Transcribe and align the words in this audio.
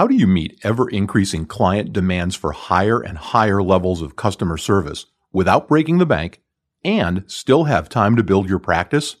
How 0.00 0.06
do 0.06 0.14
you 0.14 0.26
meet 0.26 0.58
ever 0.62 0.88
increasing 0.88 1.44
client 1.44 1.92
demands 1.92 2.34
for 2.34 2.52
higher 2.52 3.00
and 3.02 3.18
higher 3.18 3.62
levels 3.62 4.00
of 4.00 4.16
customer 4.16 4.56
service 4.56 5.04
without 5.30 5.68
breaking 5.68 5.98
the 5.98 6.06
bank 6.06 6.40
and 6.82 7.22
still 7.26 7.64
have 7.64 7.90
time 7.90 8.16
to 8.16 8.22
build 8.22 8.48
your 8.48 8.60
practice? 8.60 9.16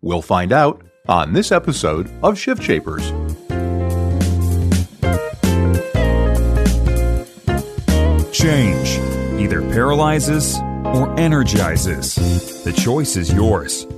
We'll 0.00 0.22
find 0.22 0.52
out 0.52 0.80
on 1.08 1.32
this 1.32 1.50
episode 1.50 2.08
of 2.22 2.38
Shift 2.38 2.62
Shapers. 2.62 3.10
Change 8.30 9.00
either 9.40 9.60
paralyzes 9.72 10.56
or 10.84 11.18
energizes. 11.18 12.62
The 12.62 12.72
choice 12.72 13.16
is 13.16 13.32
yours. 13.32 13.88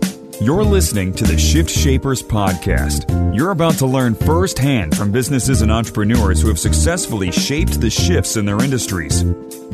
You're 0.40 0.62
listening 0.62 1.12
to 1.14 1.24
the 1.24 1.36
Shift 1.36 1.68
Shapers 1.68 2.22
podcast. 2.22 3.34
You're 3.34 3.50
about 3.50 3.74
to 3.78 3.86
learn 3.86 4.14
firsthand 4.14 4.96
from 4.96 5.10
businesses 5.10 5.62
and 5.62 5.72
entrepreneurs 5.72 6.40
who 6.40 6.46
have 6.46 6.60
successfully 6.60 7.32
shaped 7.32 7.80
the 7.80 7.90
shifts 7.90 8.36
in 8.36 8.44
their 8.44 8.62
industries. 8.62 9.24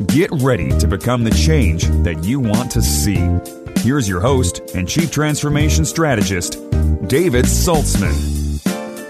Get 0.07 0.31
ready 0.31 0.75
to 0.79 0.87
become 0.87 1.23
the 1.23 1.29
change 1.29 1.83
that 2.01 2.23
you 2.23 2.39
want 2.39 2.71
to 2.71 2.81
see. 2.81 3.19
Here's 3.81 4.09
your 4.09 4.21
host 4.21 4.61
and 4.73 4.89
Chief 4.89 5.11
Transformation 5.11 5.85
Strategist, 5.85 6.53
David 7.07 7.45
Saltzman. 7.45 8.63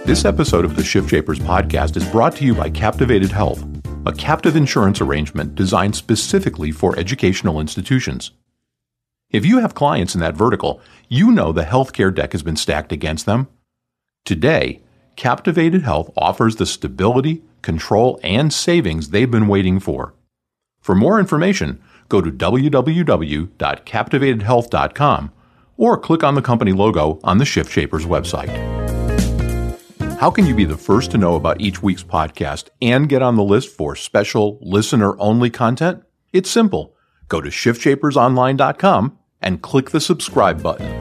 This 0.04 0.26
episode 0.26 0.66
of 0.66 0.76
the 0.76 0.84
Shift 0.84 1.10
Shapers 1.10 1.40
podcast 1.40 1.96
is 1.96 2.04
brought 2.10 2.36
to 2.36 2.44
you 2.44 2.54
by 2.54 2.70
Captivated 2.70 3.32
Health, 3.32 3.64
a 4.06 4.12
captive 4.12 4.58
insurance 4.58 5.00
arrangement 5.00 5.56
designed 5.56 5.96
specifically 5.96 6.72
for 6.72 7.00
educational 7.00 7.62
institutions. 7.62 8.32
If 9.36 9.46
you 9.46 9.60
have 9.60 9.76
clients 9.76 10.16
in 10.16 10.22
that 10.22 10.38
vertical, 10.38 10.80
you 11.10 11.30
know 11.30 11.52
the 11.52 11.64
healthcare 11.64 12.16
deck 12.16 12.32
has 12.32 12.42
been 12.42 12.56
stacked 12.56 12.94
against 12.94 13.26
them. 13.26 13.50
Today, 14.24 14.82
Captivated 15.18 15.82
Health 15.82 16.10
offers 16.16 16.56
the 16.56 16.66
stability, 16.66 17.44
control, 17.62 18.18
and 18.24 18.54
savings 18.54 19.10
they've 19.10 19.30
been 19.30 19.50
waiting 19.50 19.82
for. 19.82 20.14
For 20.80 20.96
more 20.96 21.20
information, 21.20 21.82
go 22.08 22.22
to 22.22 22.32
www.captivatedhealth.com 22.32 25.32
or 25.76 25.98
click 25.98 26.24
on 26.24 26.36
the 26.36 26.42
company 26.42 26.72
logo 26.72 27.20
on 27.22 27.38
the 27.38 27.44
Shift 27.44 27.70
Shapers 27.70 28.06
website. 28.06 28.48
How 30.18 30.32
can 30.32 30.46
you 30.46 30.56
be 30.56 30.64
the 30.64 30.78
first 30.78 31.12
to 31.12 31.18
know 31.18 31.36
about 31.36 31.60
each 31.60 31.84
week's 31.84 32.06
podcast 32.06 32.70
and 32.82 33.10
get 33.10 33.22
on 33.22 33.36
the 33.36 33.44
list 33.44 33.68
for 33.68 33.98
special 33.98 34.60
listener 34.62 35.20
only 35.20 35.50
content? 35.50 36.04
It's 36.32 36.50
simple. 36.50 36.96
Go 37.28 37.42
to 37.42 37.50
shiftshapersonline.com 37.50 39.18
and 39.46 39.62
click 39.62 39.92
the 39.92 40.02
subscribe 40.02 40.62
button. 40.62 40.92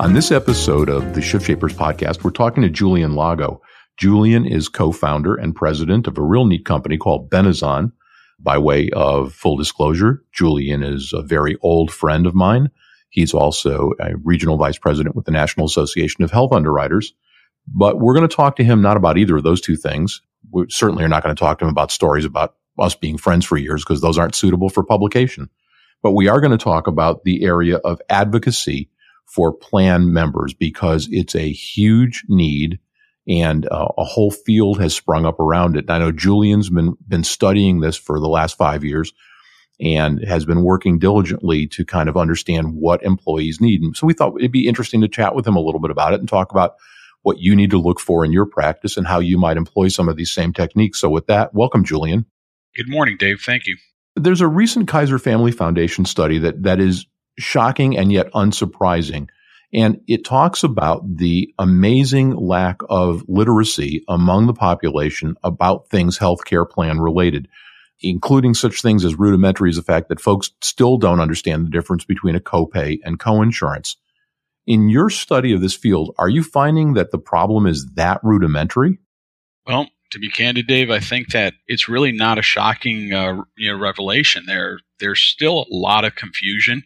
On 0.00 0.14
this 0.14 0.32
episode 0.32 0.88
of 0.88 1.14
the 1.14 1.20
Shift 1.20 1.46
Shapers 1.46 1.74
podcast, 1.74 2.24
we're 2.24 2.30
talking 2.30 2.62
to 2.62 2.70
Julian 2.70 3.14
Lago. 3.14 3.60
Julian 3.98 4.46
is 4.46 4.68
co-founder 4.68 5.34
and 5.34 5.54
president 5.54 6.06
of 6.06 6.16
a 6.16 6.22
real 6.22 6.46
neat 6.46 6.64
company 6.64 6.96
called 6.96 7.30
Benezon. 7.30 7.92
By 8.38 8.56
way 8.56 8.88
of 8.94 9.34
full 9.34 9.58
disclosure, 9.58 10.24
Julian 10.32 10.82
is 10.82 11.12
a 11.12 11.22
very 11.22 11.58
old 11.60 11.92
friend 11.92 12.26
of 12.26 12.34
mine. 12.34 12.70
He's 13.10 13.34
also 13.34 13.92
a 14.00 14.16
regional 14.24 14.56
vice 14.56 14.78
president 14.78 15.14
with 15.14 15.26
the 15.26 15.32
National 15.32 15.66
Association 15.66 16.24
of 16.24 16.30
Health 16.30 16.52
Underwriters. 16.52 17.12
But 17.68 18.00
we're 18.00 18.14
going 18.14 18.26
to 18.26 18.34
talk 18.34 18.56
to 18.56 18.64
him 18.64 18.80
not 18.80 18.96
about 18.96 19.18
either 19.18 19.36
of 19.36 19.42
those 19.42 19.60
two 19.60 19.76
things. 19.76 20.22
We 20.50 20.64
certainly 20.70 21.04
are 21.04 21.08
not 21.08 21.22
going 21.22 21.34
to 21.34 21.38
talk 21.38 21.58
to 21.58 21.66
him 21.66 21.70
about 21.70 21.90
stories 21.90 22.24
about 22.24 22.54
us 22.78 22.94
being 22.94 23.18
friends 23.18 23.44
for 23.44 23.58
years 23.58 23.84
because 23.84 24.00
those 24.00 24.16
aren't 24.16 24.34
suitable 24.34 24.70
for 24.70 24.82
publication. 24.82 25.50
But 26.02 26.12
we 26.12 26.28
are 26.28 26.40
going 26.40 26.56
to 26.56 26.58
talk 26.58 26.86
about 26.86 27.24
the 27.24 27.44
area 27.44 27.76
of 27.76 28.00
advocacy 28.08 28.88
for 29.26 29.52
plan 29.52 30.12
members 30.12 30.54
because 30.54 31.08
it's 31.10 31.34
a 31.34 31.52
huge 31.52 32.24
need 32.28 32.78
and 33.28 33.66
uh, 33.66 33.88
a 33.96 34.04
whole 34.04 34.30
field 34.30 34.80
has 34.80 34.94
sprung 34.94 35.24
up 35.24 35.38
around 35.38 35.76
it. 35.76 35.84
And 35.84 35.90
I 35.90 35.98
know 35.98 36.10
Julian's 36.10 36.70
been, 36.70 36.96
been 37.06 37.22
studying 37.22 37.80
this 37.80 37.96
for 37.96 38.18
the 38.18 38.28
last 38.28 38.56
five 38.56 38.82
years 38.82 39.12
and 39.80 40.22
has 40.24 40.44
been 40.44 40.62
working 40.62 40.98
diligently 40.98 41.66
to 41.68 41.84
kind 41.84 42.08
of 42.08 42.16
understand 42.16 42.74
what 42.74 43.02
employees 43.02 43.60
need. 43.60 43.82
And 43.82 43.96
so 43.96 44.06
we 44.06 44.14
thought 44.14 44.34
it'd 44.38 44.52
be 44.52 44.66
interesting 44.66 45.00
to 45.02 45.08
chat 45.08 45.34
with 45.34 45.46
him 45.46 45.56
a 45.56 45.60
little 45.60 45.80
bit 45.80 45.90
about 45.90 46.12
it 46.12 46.20
and 46.20 46.28
talk 46.28 46.50
about 46.50 46.74
what 47.22 47.38
you 47.38 47.54
need 47.54 47.70
to 47.70 47.78
look 47.78 48.00
for 48.00 48.24
in 48.24 48.32
your 48.32 48.46
practice 48.46 48.96
and 48.96 49.06
how 49.06 49.20
you 49.20 49.38
might 49.38 49.56
employ 49.56 49.88
some 49.88 50.08
of 50.08 50.16
these 50.16 50.30
same 50.30 50.52
techniques. 50.52 50.98
So 50.98 51.08
with 51.08 51.26
that, 51.26 51.54
welcome, 51.54 51.84
Julian. 51.84 52.26
Good 52.74 52.88
morning, 52.88 53.16
Dave. 53.18 53.40
Thank 53.40 53.66
you. 53.66 53.76
There's 54.22 54.40
a 54.40 54.48
recent 54.48 54.88
Kaiser 54.88 55.18
Family 55.18 55.52
Foundation 55.52 56.04
study 56.04 56.38
that, 56.38 56.62
that 56.62 56.80
is 56.80 57.06
shocking 57.38 57.96
and 57.96 58.12
yet 58.12 58.30
unsurprising. 58.32 59.28
And 59.72 60.00
it 60.08 60.24
talks 60.24 60.64
about 60.64 61.02
the 61.16 61.54
amazing 61.58 62.34
lack 62.34 62.80
of 62.88 63.22
literacy 63.28 64.04
among 64.08 64.46
the 64.46 64.52
population 64.52 65.36
about 65.44 65.88
things 65.88 66.18
healthcare 66.18 66.68
plan 66.68 67.00
related, 67.00 67.48
including 68.00 68.54
such 68.54 68.82
things 68.82 69.04
as 69.04 69.14
rudimentary 69.14 69.70
as 69.70 69.76
the 69.76 69.82
fact 69.82 70.08
that 70.08 70.20
folks 70.20 70.50
still 70.60 70.98
don't 70.98 71.20
understand 71.20 71.64
the 71.64 71.70
difference 71.70 72.04
between 72.04 72.34
a 72.34 72.40
copay 72.40 72.98
and 73.04 73.20
coinsurance. 73.20 73.96
In 74.66 74.88
your 74.88 75.08
study 75.08 75.52
of 75.52 75.60
this 75.60 75.74
field, 75.74 76.14
are 76.18 76.28
you 76.28 76.42
finding 76.42 76.94
that 76.94 77.12
the 77.12 77.18
problem 77.18 77.66
is 77.66 77.86
that 77.94 78.20
rudimentary? 78.22 78.98
Well, 79.66 79.88
to 80.10 80.18
be 80.18 80.28
candid, 80.28 80.66
Dave, 80.66 80.90
I 80.90 81.00
think 81.00 81.30
that 81.30 81.54
it's 81.66 81.88
really 81.88 82.12
not 82.12 82.38
a 82.38 82.42
shocking 82.42 83.12
uh, 83.12 83.42
you 83.56 83.70
know 83.70 83.78
revelation. 83.78 84.44
There, 84.46 84.80
there's 84.98 85.20
still 85.20 85.60
a 85.60 85.74
lot 85.74 86.04
of 86.04 86.16
confusion. 86.16 86.82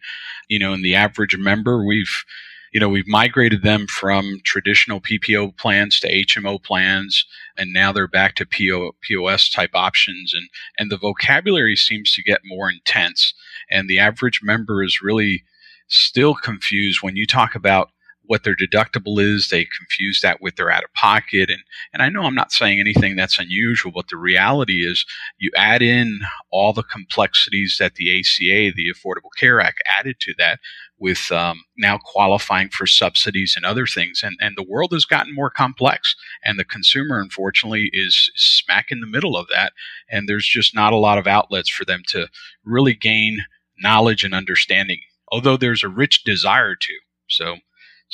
You 0.48 0.58
know, 0.58 0.72
in 0.72 0.82
the 0.82 0.94
average 0.94 1.36
member, 1.36 1.84
we've 1.84 2.24
you 2.72 2.80
know 2.80 2.88
we've 2.88 3.08
migrated 3.08 3.62
them 3.62 3.86
from 3.86 4.40
traditional 4.44 5.00
PPO 5.00 5.56
plans 5.56 6.00
to 6.00 6.24
HMO 6.24 6.62
plans, 6.62 7.24
and 7.56 7.72
now 7.72 7.92
they're 7.92 8.08
back 8.08 8.34
to 8.36 8.46
PO, 8.46 8.92
POS 9.02 9.50
type 9.50 9.70
options, 9.74 10.32
and 10.34 10.48
and 10.78 10.90
the 10.90 10.98
vocabulary 10.98 11.76
seems 11.76 12.12
to 12.14 12.22
get 12.22 12.40
more 12.44 12.70
intense, 12.70 13.32
and 13.70 13.88
the 13.88 13.98
average 13.98 14.40
member 14.42 14.82
is 14.82 15.02
really 15.02 15.44
still 15.88 16.34
confused 16.34 17.02
when 17.02 17.16
you 17.16 17.26
talk 17.26 17.54
about 17.54 17.90
what 18.26 18.44
their 18.44 18.56
deductible 18.56 19.20
is. 19.20 19.48
They 19.48 19.64
confuse 19.64 20.20
that 20.22 20.40
with 20.40 20.56
their 20.56 20.70
out 20.70 20.84
of 20.84 20.92
pocket. 20.94 21.50
And, 21.50 21.60
and 21.92 22.02
I 22.02 22.08
know 22.08 22.22
I'm 22.22 22.34
not 22.34 22.52
saying 22.52 22.80
anything 22.80 23.16
that's 23.16 23.38
unusual, 23.38 23.92
but 23.92 24.08
the 24.08 24.16
reality 24.16 24.86
is 24.86 25.04
you 25.38 25.50
add 25.56 25.82
in 25.82 26.20
all 26.50 26.72
the 26.72 26.82
complexities 26.82 27.76
that 27.78 27.94
the 27.94 28.10
ACA, 28.18 28.72
the 28.74 28.92
Affordable 28.94 29.30
Care 29.38 29.60
Act, 29.60 29.82
added 29.86 30.16
to 30.20 30.34
that 30.38 30.58
with 30.98 31.30
um, 31.32 31.64
now 31.76 31.98
qualifying 31.98 32.68
for 32.70 32.86
subsidies 32.86 33.54
and 33.56 33.64
other 33.64 33.86
things. 33.86 34.22
And, 34.22 34.36
and 34.40 34.56
the 34.56 34.66
world 34.66 34.92
has 34.92 35.04
gotten 35.04 35.34
more 35.34 35.50
complex. 35.50 36.14
And 36.44 36.58
the 36.58 36.64
consumer, 36.64 37.20
unfortunately, 37.20 37.90
is 37.92 38.30
smack 38.36 38.86
in 38.90 39.00
the 39.00 39.06
middle 39.06 39.36
of 39.36 39.48
that. 39.48 39.72
And 40.08 40.28
there's 40.28 40.46
just 40.46 40.74
not 40.74 40.92
a 40.92 40.98
lot 40.98 41.18
of 41.18 41.26
outlets 41.26 41.68
for 41.68 41.84
them 41.84 42.02
to 42.08 42.28
really 42.64 42.94
gain 42.94 43.38
knowledge 43.78 44.24
and 44.24 44.34
understanding, 44.34 45.00
although 45.30 45.56
there's 45.56 45.82
a 45.82 45.88
rich 45.88 46.22
desire 46.24 46.76
to. 46.76 46.94
So 47.28 47.56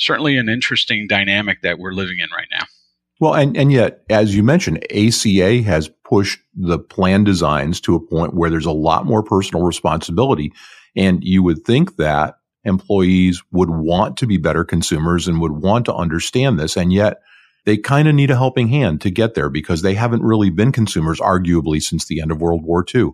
certainly 0.01 0.37
an 0.37 0.49
interesting 0.49 1.07
dynamic 1.07 1.61
that 1.61 1.79
we're 1.79 1.93
living 1.93 2.19
in 2.19 2.29
right 2.35 2.47
now. 2.51 2.65
Well, 3.19 3.35
and, 3.35 3.55
and 3.55 3.71
yet, 3.71 4.01
as 4.09 4.35
you 4.35 4.41
mentioned, 4.41 4.83
ACA 4.91 5.61
has 5.61 5.89
pushed 6.03 6.39
the 6.55 6.79
plan 6.79 7.23
designs 7.23 7.79
to 7.81 7.95
a 7.95 7.99
point 7.99 8.33
where 8.33 8.49
there's 8.49 8.65
a 8.65 8.71
lot 8.71 9.05
more 9.05 9.21
personal 9.21 9.63
responsibility. 9.63 10.51
And 10.95 11.23
you 11.23 11.43
would 11.43 11.63
think 11.63 11.97
that 11.97 12.37
employees 12.63 13.43
would 13.51 13.69
want 13.69 14.17
to 14.17 14.27
be 14.27 14.37
better 14.37 14.63
consumers 14.63 15.27
and 15.27 15.39
would 15.39 15.51
want 15.51 15.85
to 15.85 15.93
understand 15.93 16.59
this. 16.59 16.75
And 16.75 16.91
yet 16.91 17.21
they 17.65 17.77
kind 17.77 18.07
of 18.07 18.15
need 18.15 18.31
a 18.31 18.35
helping 18.35 18.69
hand 18.69 19.01
to 19.01 19.11
get 19.11 19.35
there 19.35 19.49
because 19.49 19.83
they 19.83 19.93
haven't 19.93 20.23
really 20.23 20.49
been 20.49 20.71
consumers, 20.71 21.19
arguably, 21.19 21.81
since 21.81 22.05
the 22.05 22.21
end 22.21 22.31
of 22.31 22.41
World 22.41 22.63
War 22.63 22.83
II. 22.93 23.11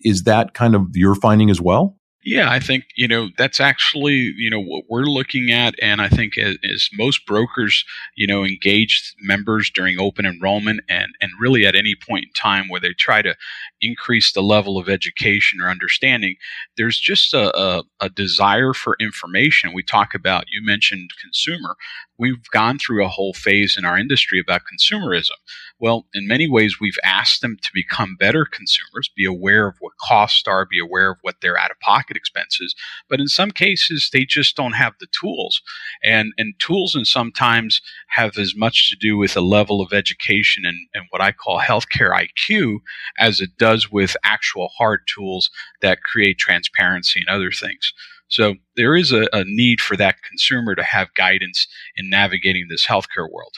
Is 0.00 0.24
that 0.24 0.54
kind 0.54 0.74
of 0.74 0.96
your 0.96 1.14
finding 1.14 1.50
as 1.50 1.60
well? 1.60 1.98
Yeah, 2.24 2.50
I 2.50 2.60
think 2.60 2.84
you 2.96 3.08
know 3.08 3.30
that's 3.36 3.58
actually 3.58 4.32
you 4.36 4.48
know 4.48 4.60
what 4.60 4.84
we're 4.88 5.04
looking 5.04 5.50
at, 5.50 5.74
and 5.82 6.00
I 6.00 6.08
think 6.08 6.38
as, 6.38 6.56
as, 6.62 6.88
most 6.92 7.26
brokers 7.26 7.84
you 8.14 8.28
know 8.28 8.44
engage 8.44 9.14
members 9.20 9.70
during 9.70 9.98
open 9.98 10.24
enrollment, 10.24 10.80
and 10.88 11.08
and 11.20 11.32
really 11.40 11.66
at 11.66 11.74
any 11.74 11.96
point 11.96 12.26
in 12.26 12.32
time 12.34 12.68
where 12.68 12.80
they 12.80 12.92
try 12.92 13.22
to 13.22 13.34
increase 13.82 14.32
the 14.32 14.42
level 14.42 14.78
of 14.78 14.88
education 14.88 15.60
or 15.60 15.68
understanding, 15.68 16.36
there's 16.76 16.98
just 16.98 17.34
a, 17.34 17.56
a, 17.58 17.82
a 18.00 18.08
desire 18.08 18.72
for 18.72 18.96
information. 19.00 19.74
We 19.74 19.82
talk 19.82 20.14
about 20.14 20.44
you 20.50 20.64
mentioned 20.64 21.10
consumer. 21.20 21.76
We've 22.18 22.48
gone 22.52 22.78
through 22.78 23.04
a 23.04 23.08
whole 23.08 23.34
phase 23.34 23.76
in 23.76 23.84
our 23.84 23.98
industry 23.98 24.38
about 24.38 24.62
consumerism. 24.62 25.36
Well, 25.80 26.06
in 26.14 26.28
many 26.28 26.48
ways, 26.48 26.76
we've 26.80 26.98
asked 27.02 27.40
them 27.40 27.56
to 27.60 27.70
become 27.74 28.16
better 28.16 28.44
consumers, 28.44 29.10
be 29.16 29.24
aware 29.24 29.66
of 29.66 29.74
what 29.80 29.94
costs 30.00 30.46
are, 30.46 30.64
be 30.64 30.78
aware 30.78 31.10
of 31.10 31.18
what 31.22 31.40
their 31.42 31.58
out 31.58 31.72
of 31.72 31.80
pocket 31.80 32.16
expenses. 32.16 32.76
But 33.10 33.18
in 33.18 33.26
some 33.26 33.50
cases, 33.50 34.08
they 34.12 34.24
just 34.24 34.54
don't 34.54 34.74
have 34.74 34.92
the 35.00 35.08
tools. 35.20 35.60
And, 36.04 36.32
and 36.38 36.54
tools, 36.60 36.94
and 36.94 37.06
sometimes 37.06 37.80
have 38.10 38.38
as 38.38 38.54
much 38.54 38.90
to 38.90 38.96
do 38.96 39.16
with 39.16 39.36
a 39.36 39.40
level 39.40 39.80
of 39.80 39.92
education 39.92 40.64
and, 40.64 40.76
and 40.94 41.06
what 41.10 41.20
I 41.20 41.32
call 41.32 41.58
healthcare 41.58 42.12
IQ 42.12 42.78
as 43.18 43.40
it 43.40 43.56
does 43.58 43.71
with 43.90 44.16
actual 44.24 44.68
hard 44.76 45.00
tools 45.12 45.50
that 45.80 46.02
create 46.02 46.38
transparency 46.38 47.20
and 47.26 47.34
other 47.34 47.50
things. 47.50 47.92
So 48.28 48.54
there 48.76 48.96
is 48.96 49.12
a, 49.12 49.28
a 49.32 49.44
need 49.44 49.80
for 49.80 49.96
that 49.96 50.22
consumer 50.22 50.74
to 50.74 50.82
have 50.82 51.14
guidance 51.14 51.66
in 51.96 52.08
navigating 52.08 52.66
this 52.68 52.86
healthcare 52.86 53.30
world. 53.30 53.54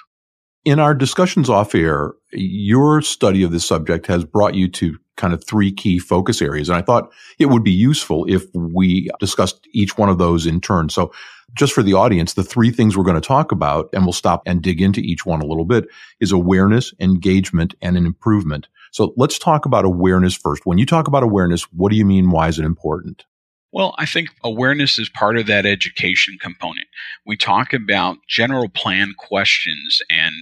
In 0.64 0.81
our 0.81 0.94
discussions 0.94 1.50
off 1.50 1.75
air, 1.75 2.14
your 2.32 3.02
study 3.02 3.43
of 3.43 3.52
this 3.52 3.66
subject 3.66 4.06
has 4.06 4.25
brought 4.25 4.55
you 4.55 4.66
to 4.69 4.99
kind 5.16 5.32
of 5.32 5.44
three 5.44 5.70
key 5.72 5.99
focus 5.99 6.43
areas. 6.43 6.69
And 6.69 6.76
I 6.76 6.82
thought 6.82 7.12
it 7.38 7.46
would 7.46 7.62
be 7.62 7.70
useful 7.70 8.25
if 8.28 8.44
we 8.55 9.10
discussed 9.20 9.67
each 9.72 9.96
one 9.96 10.08
of 10.08 10.19
those 10.19 10.46
in 10.46 10.60
turn. 10.60 10.88
So 10.88 11.12
just 11.52 11.72
for 11.72 11.82
the 11.82 11.94
audience, 11.94 12.34
the 12.34 12.43
three 12.43 12.70
things 12.70 12.96
we're 12.96 13.05
going 13.05 13.20
to 13.20 13.26
talk 13.26 13.52
about, 13.52 13.88
and 13.93 14.05
we'll 14.05 14.12
stop 14.12 14.43
and 14.44 14.60
dig 14.60 14.81
into 14.81 15.00
each 15.00 15.25
one 15.25 15.40
a 15.40 15.46
little 15.46 15.64
bit, 15.64 15.87
is 16.19 16.32
awareness, 16.32 16.93
engagement, 16.99 17.75
and 17.81 17.96
an 17.96 18.06
improvement. 18.06 18.67
So 18.94 19.12
let's 19.17 19.41
talk 19.41 19.67
about 19.67 19.85
awareness 19.85 20.37
first. 20.37 20.64
When 20.64 20.79
you 20.79 20.87
talk 20.87 21.08
about 21.08 21.25
awareness, 21.25 21.64
what 21.73 21.91
do 21.91 21.96
you 21.96 22.05
mean? 22.06 22.31
Why 22.31 22.46
is 22.46 22.61
it 22.61 22.64
important? 22.64 23.25
Well, 23.73 23.93
I 23.99 24.06
think 24.06 24.29
awareness 24.44 25.00
is 25.00 25.08
part 25.08 25.37
of 25.37 25.49
that 25.49 25.67
education 25.67 26.37
component. 26.41 26.87
We 27.26 27.37
talk 27.37 27.73
about 27.73 28.19
general 28.29 28.69
plan 28.69 29.14
questions 29.19 30.00
and 30.08 30.32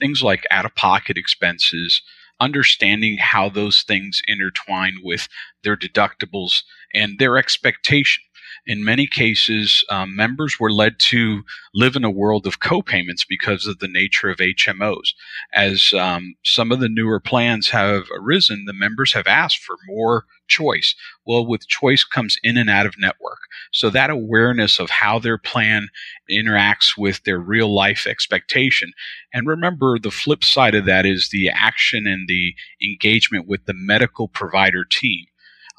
things 0.00 0.24
like 0.24 0.44
out 0.50 0.64
of 0.64 0.74
pocket 0.74 1.16
expenses, 1.16 2.02
understanding 2.40 3.18
how 3.20 3.48
those 3.48 3.84
things 3.84 4.22
intertwine 4.26 4.94
with 5.04 5.28
their 5.62 5.76
deductibles 5.76 6.62
and 6.92 7.16
their 7.20 7.38
expectation 7.38 8.24
in 8.70 8.84
many 8.84 9.08
cases, 9.08 9.84
um, 9.90 10.14
members 10.14 10.60
were 10.60 10.70
led 10.70 11.00
to 11.00 11.42
live 11.74 11.96
in 11.96 12.04
a 12.04 12.10
world 12.10 12.46
of 12.46 12.60
co-payments 12.60 13.24
because 13.28 13.66
of 13.66 13.80
the 13.80 13.88
nature 13.88 14.30
of 14.30 14.36
HMOs. 14.36 15.08
As 15.52 15.92
um, 15.92 16.34
some 16.44 16.70
of 16.70 16.78
the 16.78 16.88
newer 16.88 17.18
plans 17.18 17.70
have 17.70 18.04
arisen, 18.16 18.66
the 18.68 18.72
members 18.72 19.12
have 19.12 19.26
asked 19.26 19.58
for 19.58 19.74
more 19.88 20.24
choice. 20.46 20.94
Well, 21.26 21.44
with 21.44 21.66
choice 21.66 22.04
comes 22.04 22.36
in 22.44 22.56
and 22.56 22.70
out 22.70 22.86
of 22.86 22.94
network. 22.96 23.40
So 23.72 23.90
that 23.90 24.08
awareness 24.08 24.78
of 24.78 24.88
how 24.88 25.18
their 25.18 25.36
plan 25.36 25.88
interacts 26.30 26.96
with 26.96 27.24
their 27.24 27.40
real 27.40 27.74
life 27.74 28.06
expectation. 28.06 28.92
And 29.34 29.48
remember, 29.48 29.98
the 29.98 30.12
flip 30.12 30.44
side 30.44 30.76
of 30.76 30.84
that 30.84 31.04
is 31.06 31.30
the 31.32 31.48
action 31.48 32.06
and 32.06 32.28
the 32.28 32.54
engagement 32.80 33.48
with 33.48 33.64
the 33.66 33.74
medical 33.74 34.28
provider 34.28 34.84
team. 34.84 35.26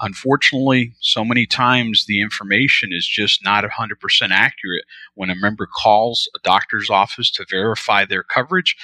Unfortunately, 0.02 0.94
so 1.00 1.24
many 1.24 1.46
times 1.46 2.06
the 2.06 2.22
information 2.22 2.90
is 2.92 3.08
just 3.08 3.44
not 3.44 3.64
100% 3.64 4.30
accurate. 4.32 4.84
When 5.14 5.30
a 5.30 5.36
member 5.36 5.68
calls 5.68 6.28
a 6.36 6.40
doctor's 6.44 6.90
office 6.90 7.30
to 7.32 7.46
verify 7.50 8.06
their 8.06 8.24
coverage, 8.24 8.76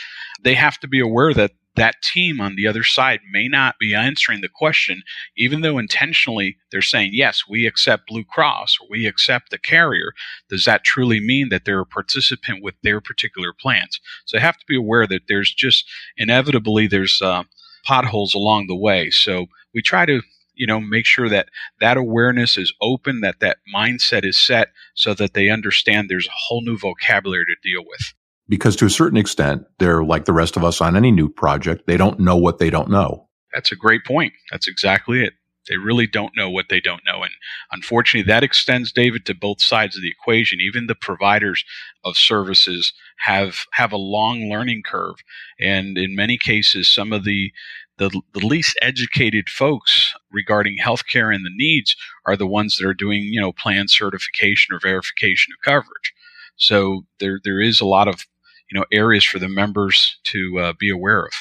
they 0.44 0.54
have 0.54 0.80
to 0.80 0.88
be 0.88 1.00
aware 1.00 1.34
that 1.34 1.52
that 1.76 2.02
team 2.02 2.42
on 2.42 2.56
the 2.56 2.68
other 2.68 2.84
side 2.84 3.20
may 3.32 3.48
not 3.48 3.76
be 3.80 3.94
answering 3.94 4.42
the 4.42 4.50
question, 4.50 5.04
even 5.38 5.62
though 5.62 5.78
intentionally 5.78 6.58
they're 6.72 6.82
saying, 6.82 7.12
yes, 7.14 7.44
we 7.48 7.68
accept 7.68 8.08
Blue 8.08 8.24
Cross 8.24 8.78
or 8.82 8.88
we 8.90 9.06
accept 9.06 9.52
the 9.52 9.60
carrier. 9.60 10.14
Does 10.50 10.66
that 10.66 10.84
truly 10.84 11.20
mean 11.20 11.50
that 11.50 11.66
they're 11.66 11.82
a 11.82 11.86
participant 11.86 12.64
with 12.64 12.76
their 12.82 13.00
particular 13.00 13.54
plans? 13.54 14.00
So 14.26 14.38
they 14.38 14.42
have 14.42 14.58
to 14.58 14.66
be 14.68 14.76
aware 14.76 15.08
that 15.08 15.28
there's 15.28 15.54
just 15.54 15.86
inevitably 16.18 16.88
there's 16.88 17.22
uh, 17.22 17.44
potholes 17.86 18.34
along 18.34 18.68
the 18.68 18.76
way. 18.76 19.12
So 19.12 19.46
we 19.74 19.82
try 19.84 20.06
to 20.08 20.22
you 20.58 20.68
know 20.68 20.80
make 20.80 21.06
sure 21.06 21.30
that 21.30 21.50
that 21.80 21.98
awareness 21.98 22.58
is 22.58 22.74
open 22.82 23.22
that 23.22 23.40
that 23.40 23.58
mindset 23.74 24.26
is 24.26 24.38
set 24.38 24.70
so 24.96 25.14
that 25.14 25.34
they 25.34 25.50
understand 25.50 26.10
there's 26.10 26.28
a 26.28 26.32
whole 26.48 26.62
new 26.62 26.78
vocabulary 26.78 27.46
to 27.46 27.70
deal 27.70 27.84
with. 27.88 28.14
Because 28.50 28.76
to 28.78 28.86
a 28.86 28.90
certain 28.90 29.18
extent 29.18 29.64
they're 29.80 30.04
like 30.04 30.26
the 30.26 30.34
rest 30.34 30.58
of 30.58 30.64
us 30.64 30.82
on 30.82 30.96
any 30.96 31.12
new 31.12 31.30
project. 31.30 31.88
They 31.88 31.98
don't 31.98 32.20
know 32.20 32.38
what 32.38 32.60
they 32.60 32.70
don't 32.70 32.90
know. 32.90 33.28
That's 33.54 33.72
a 33.72 33.76
great 33.76 34.06
point. 34.06 34.34
That's 34.52 34.68
exactly 34.68 35.24
it. 35.24 35.34
They 35.70 35.78
really 35.78 36.08
don't 36.08 36.36
know 36.38 36.50
what 36.50 36.68
they 36.70 36.80
don't 36.80 37.02
know 37.06 37.24
and 37.24 37.34
unfortunately 37.72 38.26
that 38.32 38.44
extends 38.44 38.94
david 38.94 39.26
to 39.26 39.36
both 39.36 39.62
sides 39.62 39.96
of 39.96 40.02
the 40.02 40.10
equation. 40.10 40.60
Even 40.62 40.88
the 40.88 40.96
providers 40.96 41.64
of 42.06 42.18
services 42.18 42.94
have 43.20 43.66
have 43.74 43.92
a 43.92 43.98
long 43.98 44.50
learning 44.50 44.84
curve 44.86 45.16
and 45.60 45.98
in 45.98 46.16
many 46.16 46.38
cases 46.38 46.92
some 46.92 47.12
of 47.12 47.26
the 47.26 47.52
the, 47.98 48.10
the 48.34 48.46
least 48.46 48.78
educated 48.82 49.50
folks 49.50 50.14
regarding 50.32 50.78
healthcare 50.78 51.34
and 51.34 51.46
the 51.46 51.54
needs 51.54 51.96
are 52.26 52.38
the 52.38 52.48
ones 52.48 52.78
that 52.78 52.88
are 52.88 52.94
doing, 52.94 53.24
you 53.24 53.42
know, 53.42 53.52
plan 53.52 53.88
certification 53.88 54.76
or 54.76 54.80
verification 54.80 55.54
of 55.54 55.64
coverage. 55.64 56.14
So 56.56 57.06
there, 57.20 57.40
there 57.44 57.62
is 57.62 57.82
a 57.82 57.86
lot 57.86 58.08
of, 58.08 58.26
you 58.70 58.80
know, 58.80 58.86
areas 58.92 59.24
for 59.24 59.40
the 59.40 59.50
members 59.50 60.18
to 60.26 60.60
uh, 60.60 60.74
be 60.80 60.90
aware 60.90 61.26
of. 61.26 61.32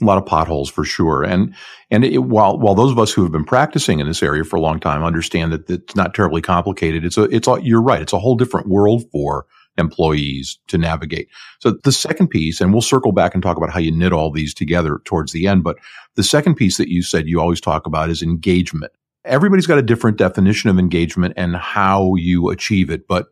A 0.00 0.04
lot 0.06 0.16
of 0.16 0.24
potholes 0.24 0.70
for 0.70 0.84
sure. 0.84 1.22
And, 1.22 1.54
and 1.90 2.04
it, 2.04 2.18
while, 2.18 2.58
while 2.58 2.74
those 2.74 2.90
of 2.90 2.98
us 2.98 3.12
who 3.12 3.22
have 3.22 3.32
been 3.32 3.44
practicing 3.44 4.00
in 4.00 4.06
this 4.06 4.22
area 4.22 4.44
for 4.44 4.56
a 4.56 4.60
long 4.60 4.80
time 4.80 5.04
understand 5.04 5.52
that 5.52 5.68
it's 5.68 5.94
not 5.94 6.14
terribly 6.14 6.40
complicated, 6.40 7.04
it's 7.04 7.18
a, 7.18 7.24
it's 7.24 7.46
a, 7.46 7.58
you're 7.62 7.82
right. 7.82 8.00
It's 8.00 8.14
a 8.14 8.18
whole 8.18 8.36
different 8.36 8.68
world 8.68 9.04
for 9.12 9.44
employees 9.80 10.58
to 10.68 10.78
navigate. 10.78 11.28
So 11.60 11.72
the 11.82 11.92
second 11.92 12.28
piece, 12.28 12.60
and 12.60 12.72
we'll 12.72 12.82
circle 12.82 13.12
back 13.12 13.34
and 13.34 13.42
talk 13.42 13.56
about 13.56 13.70
how 13.70 13.80
you 13.80 13.90
knit 13.90 14.12
all 14.12 14.30
these 14.30 14.54
together 14.54 15.00
towards 15.04 15.32
the 15.32 15.46
end, 15.46 15.64
but 15.64 15.76
the 16.14 16.22
second 16.22 16.54
piece 16.54 16.76
that 16.76 16.88
you 16.88 17.02
said 17.02 17.28
you 17.28 17.40
always 17.40 17.60
talk 17.60 17.86
about 17.86 18.10
is 18.10 18.22
engagement. 18.22 18.92
Everybody's 19.24 19.66
got 19.66 19.78
a 19.78 19.82
different 19.82 20.16
definition 20.16 20.70
of 20.70 20.78
engagement 20.78 21.34
and 21.36 21.56
how 21.56 22.14
you 22.14 22.50
achieve 22.50 22.90
it, 22.90 23.08
but 23.08 23.26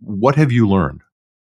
what 0.00 0.36
have 0.36 0.50
you 0.50 0.68
learned? 0.68 1.02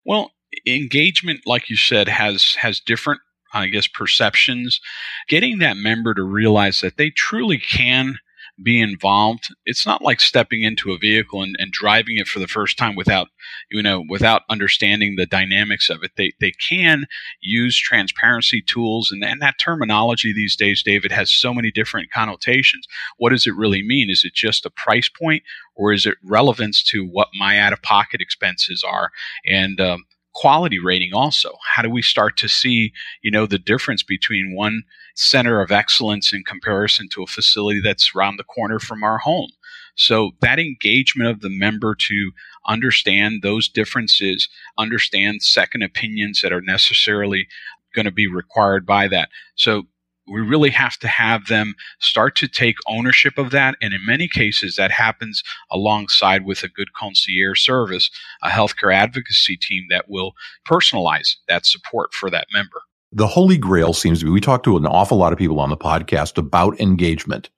Well, 0.06 0.32
engagement, 0.68 1.42
like 1.46 1.70
you 1.70 1.78
said, 1.78 2.08
has 2.08 2.56
has 2.56 2.80
different 2.80 3.22
I 3.54 3.68
guess 3.68 3.88
perceptions. 3.88 4.82
Getting 5.28 5.60
that 5.60 5.78
member 5.78 6.14
to 6.14 6.24
realize 6.24 6.82
that 6.82 6.98
they 6.98 7.12
truly 7.12 7.60
can 7.60 8.18
be 8.62 8.80
involved. 8.80 9.48
It's 9.66 9.86
not 9.86 10.02
like 10.02 10.22
stepping 10.22 10.62
into 10.62 10.92
a 10.92 10.98
vehicle 10.98 11.42
and, 11.42 11.56
and 11.58 11.72
driving 11.72 12.18
it 12.18 12.28
for 12.28 12.40
the 12.40 12.48
first 12.48 12.78
time 12.78 12.96
without, 12.96 13.30
you 13.72 13.82
know, 13.82 14.04
without 14.08 14.44
understanding 14.50 15.16
the 15.16 15.26
dynamics 15.26 15.90
of 15.90 16.04
it. 16.04 16.12
They, 16.18 16.34
they 16.40 16.52
can 16.52 17.06
use 17.42 17.78
transparency 17.78 18.62
tools 18.62 19.12
and, 19.12 19.24
and 19.24 19.42
that 19.42 19.56
terminology 19.60 20.34
these 20.34 20.56
days, 20.56 20.84
David, 20.84 21.12
has 21.12 21.32
so 21.32 21.54
many 21.54 21.72
different 21.72 22.12
connotations. 22.12 22.88
What 23.18 23.32
does 23.32 23.48
it 23.48 23.56
really 23.56 23.82
mean? 23.82 24.10
Is 24.10 24.24
it 24.24 24.34
just 24.34 24.66
a 24.66 24.70
price 24.70 25.10
point 25.10 25.44
or 25.76 25.92
is 25.92 26.06
it 26.06 26.16
relevance 26.24 26.84
to 26.92 27.06
what 27.06 27.30
my 27.40 27.60
out 27.60 27.74
of 27.74 27.82
pocket 27.82 28.22
expenses 28.22 28.84
are? 28.88 29.10
And, 29.48 29.82
um, 29.82 30.06
quality 30.34 30.80
rating 30.80 31.12
also 31.14 31.52
how 31.76 31.82
do 31.82 31.90
we 31.90 32.02
start 32.02 32.38
to 32.38 32.48
see 32.48 32.92
you 33.22 33.30
know 33.30 33.46
the 33.46 33.60
difference 33.60 34.04
between 34.04 34.56
one 34.56 34.82
center 35.16 35.62
of 35.62 35.72
excellence 35.72 36.34
in 36.34 36.44
comparison 36.44 37.08
to 37.10 37.24
a 37.24 37.28
facility 37.28 37.82
that's 37.82 38.12
around 38.16 38.38
the 38.38 38.44
corner 38.44 38.80
from 38.80 39.04
our 39.04 39.20
home. 39.20 39.50
So 39.96 40.32
that 40.42 40.60
engagement 40.60 41.30
of 41.30 41.42
the 41.42 41.50
member 41.50 41.96
to 41.96 42.32
understand 42.68 43.42
those 43.42 43.70
differences, 43.70 44.50
understand 44.78 45.44
second 45.44 45.84
opinions 45.84 46.42
that 46.42 46.52
are 46.52 46.62
necessarily 46.62 47.48
going 47.94 48.06
to 48.06 48.12
be 48.12 48.28
required 48.28 48.86
by 48.88 49.08
that. 49.10 49.30
So 49.56 49.84
we 50.28 50.42
really 50.42 50.70
have 50.70 50.98
to 50.98 51.08
have 51.08 51.48
them 51.48 51.76
start 52.00 52.36
to 52.38 52.48
take 52.48 52.76
ownership 52.88 53.38
of 53.38 53.52
that. 53.52 53.76
And 53.82 53.94
in 53.94 54.06
many 54.06 54.28
cases, 54.28 54.76
that 54.76 54.92
happens 54.92 55.44
alongside 55.72 56.46
with 56.46 56.64
a 56.64 56.70
good 56.70 56.94
concierge 56.94 57.62
service, 57.62 58.10
a 58.42 58.50
healthcare 58.50 58.94
advocacy 58.94 59.58
team 59.58 59.86
that 59.90 60.06
will 60.10 60.34
personalize 60.68 61.36
that 61.48 61.66
support 61.66 62.14
for 62.14 62.30
that 62.30 62.48
member 62.54 62.82
the 63.16 63.28
holy 63.28 63.58
grail 63.58 63.94
seems 63.94 64.20
to 64.20 64.26
be 64.26 64.32
we 64.32 64.42
talk 64.42 64.64
to 64.64 64.76
an 64.76 64.88
awful 64.88 65.18
lot 65.18 65.32
of 65.32 65.40
people 65.40 65.60
on 65.60 65.70
the 65.70 65.78
podcast 65.78 66.38
about 66.38 66.80
engagement. 66.80 67.50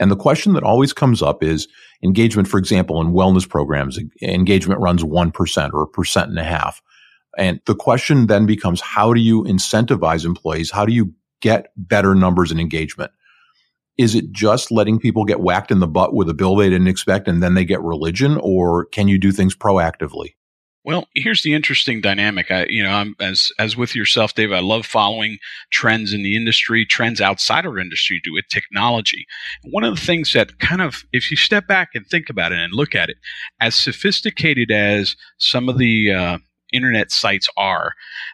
And 0.00 0.10
the 0.10 0.16
question 0.16 0.54
that 0.54 0.64
always 0.64 0.92
comes 0.92 1.22
up 1.22 1.42
is 1.42 1.68
engagement, 2.02 2.48
for 2.48 2.58
example, 2.58 3.00
in 3.00 3.12
wellness 3.12 3.48
programs, 3.48 3.98
engagement 4.22 4.80
runs 4.80 5.04
1% 5.04 5.72
or 5.72 5.82
a 5.82 5.88
percent 5.88 6.30
and 6.30 6.38
a 6.38 6.44
half. 6.44 6.82
And 7.38 7.60
the 7.66 7.76
question 7.76 8.26
then 8.26 8.44
becomes 8.44 8.80
how 8.80 9.14
do 9.14 9.20
you 9.20 9.44
incentivize 9.44 10.24
employees? 10.24 10.70
How 10.72 10.84
do 10.84 10.92
you 10.92 11.12
get 11.44 11.66
better 11.76 12.14
numbers 12.14 12.50
and 12.50 12.58
engagement? 12.58 13.12
Is 13.98 14.14
it 14.14 14.32
just 14.32 14.72
letting 14.72 14.98
people 14.98 15.24
get 15.24 15.40
whacked 15.40 15.70
in 15.70 15.78
the 15.78 15.86
butt 15.86 16.14
with 16.14 16.28
a 16.30 16.34
bill 16.34 16.56
they 16.56 16.70
didn't 16.70 16.88
expect 16.88 17.28
and 17.28 17.42
then 17.42 17.54
they 17.54 17.66
get 17.66 17.82
religion? 17.82 18.38
Or 18.42 18.86
can 18.86 19.08
you 19.08 19.18
do 19.18 19.30
things 19.30 19.54
proactively? 19.54 20.30
Well, 20.84 21.06
here's 21.14 21.42
the 21.42 21.54
interesting 21.54 22.00
dynamic. 22.00 22.50
I, 22.50 22.66
you 22.68 22.82
know, 22.82 22.90
I'm, 22.90 23.14
as 23.20 23.50
as 23.58 23.76
with 23.76 23.94
yourself, 23.94 24.34
Dave. 24.34 24.52
I 24.52 24.60
love 24.60 24.84
following 24.84 25.38
trends 25.70 26.12
in 26.12 26.22
the 26.22 26.36
industry, 26.36 26.84
trends 26.84 27.20
outside 27.20 27.66
our 27.66 27.78
industry, 27.78 28.20
do 28.22 28.32
with 28.32 28.44
technology. 28.50 29.26
One 29.70 29.84
of 29.84 29.94
the 29.94 30.04
things 30.04 30.32
that 30.32 30.58
kind 30.58 30.82
of, 30.82 31.04
if 31.12 31.30
you 31.30 31.36
step 31.36 31.66
back 31.66 31.90
and 31.94 32.06
think 32.06 32.28
about 32.28 32.52
it 32.52 32.58
and 32.58 32.72
look 32.74 32.94
at 32.94 33.08
it, 33.08 33.16
as 33.60 33.74
sophisticated 33.74 34.70
as 34.70 35.16
some 35.38 35.68
of 35.68 35.78
the 35.78 36.12
uh, 36.12 36.38
internet 36.74 37.10
sites 37.10 37.48
are, 37.56 37.92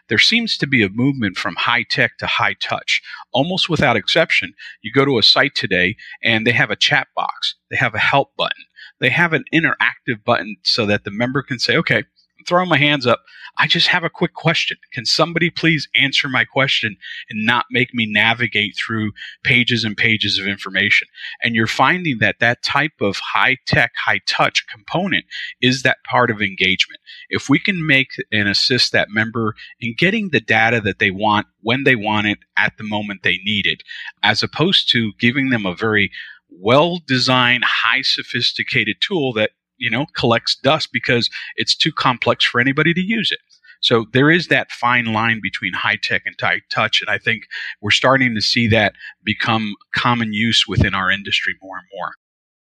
there 0.09 0.17
seems 0.17 0.57
to 0.57 0.67
be 0.67 0.83
a 0.83 0.89
movement 0.89 1.37
from 1.37 1.55
high 1.55 1.85
tech 1.89 2.17
to 2.17 2.25
high 2.25 2.55
touch. 2.61 3.01
Almost 3.31 3.69
without 3.69 3.95
exception, 3.95 4.53
you 4.81 4.91
go 4.91 5.05
to 5.05 5.17
a 5.17 5.23
site 5.23 5.55
today 5.55 5.95
and 6.23 6.45
they 6.45 6.51
have 6.51 6.71
a 6.71 6.75
chat 6.75 7.07
box, 7.15 7.55
they 7.69 7.77
have 7.77 7.95
a 7.95 7.99
help 7.99 8.35
button, 8.37 8.63
they 8.99 9.09
have 9.09 9.33
an 9.33 9.45
interactive 9.53 10.23
button 10.25 10.57
so 10.63 10.85
that 10.85 11.03
the 11.03 11.11
member 11.11 11.41
can 11.41 11.59
say, 11.59 11.77
okay 11.77 12.03
throwing 12.47 12.69
my 12.69 12.77
hands 12.77 13.07
up. 13.07 13.21
I 13.57 13.67
just 13.67 13.87
have 13.87 14.03
a 14.03 14.09
quick 14.09 14.33
question. 14.33 14.77
Can 14.93 15.05
somebody 15.05 15.49
please 15.49 15.87
answer 15.95 16.29
my 16.29 16.45
question 16.45 16.95
and 17.29 17.45
not 17.45 17.65
make 17.69 17.93
me 17.93 18.05
navigate 18.05 18.75
through 18.75 19.11
pages 19.43 19.83
and 19.83 19.97
pages 19.97 20.39
of 20.39 20.47
information? 20.47 21.07
And 21.43 21.53
you're 21.55 21.67
finding 21.67 22.19
that 22.19 22.39
that 22.39 22.63
type 22.63 23.01
of 23.01 23.17
high 23.33 23.57
tech, 23.67 23.91
high 24.05 24.21
touch 24.25 24.65
component 24.67 25.25
is 25.61 25.83
that 25.83 25.97
part 26.09 26.31
of 26.31 26.41
engagement. 26.41 27.01
If 27.29 27.49
we 27.49 27.59
can 27.59 27.85
make 27.85 28.09
and 28.31 28.47
assist 28.47 28.91
that 28.93 29.09
member 29.09 29.55
in 29.79 29.95
getting 29.97 30.29
the 30.29 30.41
data 30.41 30.79
that 30.81 30.99
they 30.99 31.11
want 31.11 31.47
when 31.61 31.83
they 31.83 31.95
want 31.95 32.27
it 32.27 32.39
at 32.57 32.73
the 32.77 32.83
moment 32.83 33.21
they 33.23 33.39
need 33.43 33.67
it, 33.67 33.83
as 34.23 34.41
opposed 34.41 34.89
to 34.91 35.11
giving 35.19 35.49
them 35.49 35.65
a 35.65 35.75
very 35.75 36.11
well 36.49 36.99
designed, 37.07 37.63
high 37.65 38.01
sophisticated 38.01 38.97
tool 39.01 39.33
that 39.33 39.51
you 39.81 39.89
know, 39.89 40.05
collects 40.15 40.55
dust 40.63 40.89
because 40.93 41.29
it's 41.55 41.75
too 41.75 41.91
complex 41.91 42.45
for 42.45 42.61
anybody 42.61 42.93
to 42.93 43.01
use 43.01 43.31
it. 43.31 43.39
So 43.81 44.05
there 44.13 44.29
is 44.29 44.47
that 44.47 44.71
fine 44.71 45.05
line 45.05 45.39
between 45.41 45.73
high 45.73 45.97
tech 46.01 46.21
and 46.25 46.35
high 46.39 46.61
touch. 46.71 47.01
And 47.01 47.09
I 47.09 47.17
think 47.17 47.43
we're 47.81 47.89
starting 47.89 48.35
to 48.35 48.41
see 48.41 48.67
that 48.67 48.93
become 49.23 49.73
common 49.95 50.33
use 50.33 50.65
within 50.67 50.93
our 50.93 51.09
industry 51.09 51.55
more 51.61 51.77
and 51.77 51.87
more. 51.93 52.11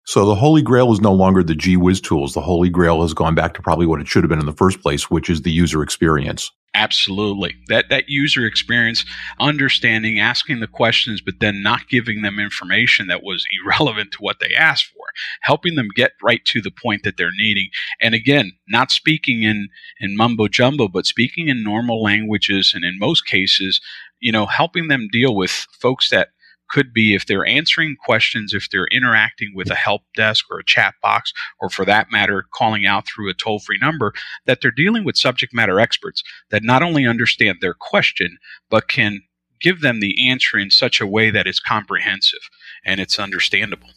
So 0.05 0.25
the 0.25 0.35
Holy 0.35 0.61
Grail 0.61 0.91
is 0.91 0.99
no 0.99 1.13
longer 1.13 1.43
the 1.43 1.55
G 1.55 1.77
Whiz 1.77 2.01
tools. 2.01 2.33
The 2.33 2.41
Holy 2.41 2.69
Grail 2.69 3.01
has 3.01 3.13
gone 3.13 3.35
back 3.35 3.53
to 3.53 3.61
probably 3.61 3.85
what 3.85 4.01
it 4.01 4.07
should 4.07 4.23
have 4.23 4.29
been 4.29 4.39
in 4.39 4.45
the 4.45 4.51
first 4.51 4.81
place, 4.81 5.09
which 5.09 5.29
is 5.29 5.43
the 5.43 5.51
user 5.51 5.83
experience. 5.83 6.51
Absolutely. 6.73 7.55
That 7.67 7.89
that 7.89 8.05
user 8.07 8.45
experience, 8.45 9.03
understanding, 9.39 10.19
asking 10.19 10.61
the 10.61 10.67
questions, 10.67 11.21
but 11.21 11.35
then 11.41 11.61
not 11.61 11.89
giving 11.89 12.21
them 12.21 12.39
information 12.39 13.07
that 13.07 13.23
was 13.23 13.45
irrelevant 13.61 14.13
to 14.13 14.19
what 14.19 14.37
they 14.39 14.55
asked 14.55 14.85
for, 14.85 15.03
helping 15.41 15.75
them 15.75 15.89
get 15.95 16.11
right 16.23 16.43
to 16.45 16.61
the 16.61 16.71
point 16.71 17.03
that 17.03 17.17
they're 17.17 17.29
needing. 17.37 17.69
And 18.01 18.15
again, 18.15 18.53
not 18.69 18.89
speaking 18.89 19.43
in, 19.43 19.67
in 19.99 20.15
mumbo 20.15 20.47
jumbo, 20.47 20.87
but 20.87 21.05
speaking 21.05 21.49
in 21.49 21.61
normal 21.61 22.01
languages 22.01 22.71
and 22.73 22.85
in 22.85 22.97
most 22.97 23.25
cases, 23.25 23.81
you 24.21 24.31
know, 24.31 24.45
helping 24.45 24.87
them 24.87 25.09
deal 25.11 25.35
with 25.35 25.67
folks 25.81 26.09
that 26.09 26.29
could 26.71 26.93
be 26.93 27.13
if 27.13 27.25
they're 27.25 27.45
answering 27.45 27.95
questions, 28.03 28.53
if 28.53 28.69
they're 28.69 28.87
interacting 28.91 29.51
with 29.53 29.69
a 29.69 29.75
help 29.75 30.01
desk 30.15 30.45
or 30.49 30.59
a 30.59 30.65
chat 30.65 30.95
box, 31.01 31.33
or 31.59 31.69
for 31.69 31.85
that 31.85 32.11
matter, 32.11 32.45
calling 32.53 32.85
out 32.85 33.05
through 33.07 33.29
a 33.29 33.33
toll 33.33 33.59
free 33.59 33.77
number, 33.81 34.13
that 34.45 34.61
they're 34.61 34.71
dealing 34.71 35.03
with 35.03 35.17
subject 35.17 35.53
matter 35.53 35.79
experts 35.79 36.23
that 36.49 36.63
not 36.63 36.81
only 36.81 37.05
understand 37.05 37.57
their 37.61 37.73
question, 37.73 38.37
but 38.69 38.87
can 38.87 39.21
give 39.59 39.81
them 39.81 39.99
the 39.99 40.29
answer 40.29 40.57
in 40.57 40.71
such 40.71 40.99
a 40.99 41.07
way 41.07 41.29
that 41.29 41.47
it's 41.47 41.59
comprehensive 41.59 42.39
and 42.85 42.99
it's 42.99 43.19
understandable. 43.19 43.89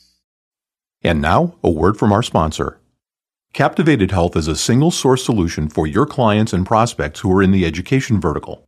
And 1.03 1.21
now, 1.21 1.57
a 1.63 1.71
word 1.71 1.99
from 1.99 2.13
our 2.13 2.23
sponsor. 2.23 2.81
Captivated 3.53 4.11
Health 4.11 4.37
is 4.37 4.49
a 4.49 4.57
single 4.57 4.91
source 4.91 5.25
solution 5.25 5.69
for 5.69 5.87
your 5.87 6.07
clients 6.07 6.53
and 6.53 6.67
prospects 6.67 7.21
who 7.21 7.33
are 7.33 7.43
in 7.43 7.53
the 7.53 7.65
education 7.65 8.21
vertical. 8.21 8.67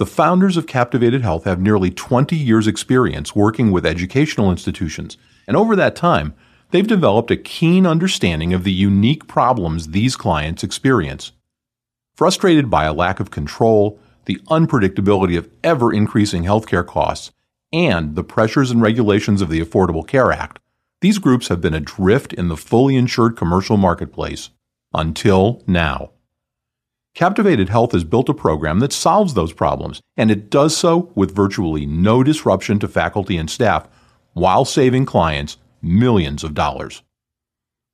The 0.00 0.06
founders 0.06 0.56
of 0.56 0.66
Captivated 0.66 1.20
Health 1.20 1.44
have 1.44 1.60
nearly 1.60 1.90
20 1.90 2.34
years' 2.34 2.66
experience 2.66 3.36
working 3.36 3.70
with 3.70 3.84
educational 3.84 4.50
institutions, 4.50 5.18
and 5.46 5.58
over 5.58 5.76
that 5.76 5.94
time, 5.94 6.32
they've 6.70 6.86
developed 6.86 7.30
a 7.30 7.36
keen 7.36 7.84
understanding 7.86 8.54
of 8.54 8.64
the 8.64 8.72
unique 8.72 9.28
problems 9.28 9.88
these 9.88 10.16
clients 10.16 10.64
experience. 10.64 11.32
Frustrated 12.14 12.70
by 12.70 12.84
a 12.84 12.94
lack 12.94 13.20
of 13.20 13.30
control, 13.30 14.00
the 14.24 14.36
unpredictability 14.48 15.36
of 15.36 15.50
ever 15.62 15.92
increasing 15.92 16.44
healthcare 16.44 16.86
costs, 16.86 17.30
and 17.70 18.16
the 18.16 18.24
pressures 18.24 18.70
and 18.70 18.80
regulations 18.80 19.42
of 19.42 19.50
the 19.50 19.62
Affordable 19.62 20.08
Care 20.08 20.32
Act, 20.32 20.60
these 21.02 21.18
groups 21.18 21.48
have 21.48 21.60
been 21.60 21.74
adrift 21.74 22.32
in 22.32 22.48
the 22.48 22.56
fully 22.56 22.96
insured 22.96 23.36
commercial 23.36 23.76
marketplace 23.76 24.48
until 24.94 25.62
now. 25.66 26.12
Captivated 27.14 27.68
Health 27.68 27.92
has 27.92 28.04
built 28.04 28.28
a 28.28 28.34
program 28.34 28.78
that 28.78 28.92
solves 28.92 29.34
those 29.34 29.52
problems, 29.52 30.00
and 30.16 30.30
it 30.30 30.48
does 30.48 30.76
so 30.76 31.10
with 31.14 31.34
virtually 31.34 31.84
no 31.84 32.22
disruption 32.22 32.78
to 32.78 32.88
faculty 32.88 33.36
and 33.36 33.50
staff 33.50 33.88
while 34.32 34.64
saving 34.64 35.06
clients 35.06 35.58
millions 35.82 36.44
of 36.44 36.54
dollars. 36.54 37.02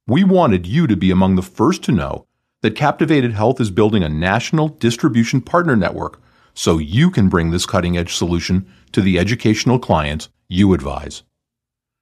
We 0.07 0.23
wanted 0.23 0.67
you 0.67 0.87
to 0.87 0.97
be 0.97 1.11
among 1.11 1.35
the 1.37 1.43
first 1.43 1.83
to 1.85 1.93
know 1.93 2.27
that 2.63 2.77
Captivated 2.77 3.33
Health 3.33 3.61
is 3.61 3.71
building 3.71 4.03
a 4.03 4.09
national 4.09 4.69
distribution 4.69 5.41
partner 5.41 5.77
network 5.77 6.21
so 6.55 6.79
you 6.79 7.11
can 7.11 7.29
bring 7.29 7.51
this 7.51 7.67
cutting 7.67 7.97
edge 7.97 8.15
solution 8.15 8.67
to 8.93 9.01
the 9.01 9.19
educational 9.19 9.79
clients 9.79 10.29
you 10.49 10.75
advise. 10.75 11.23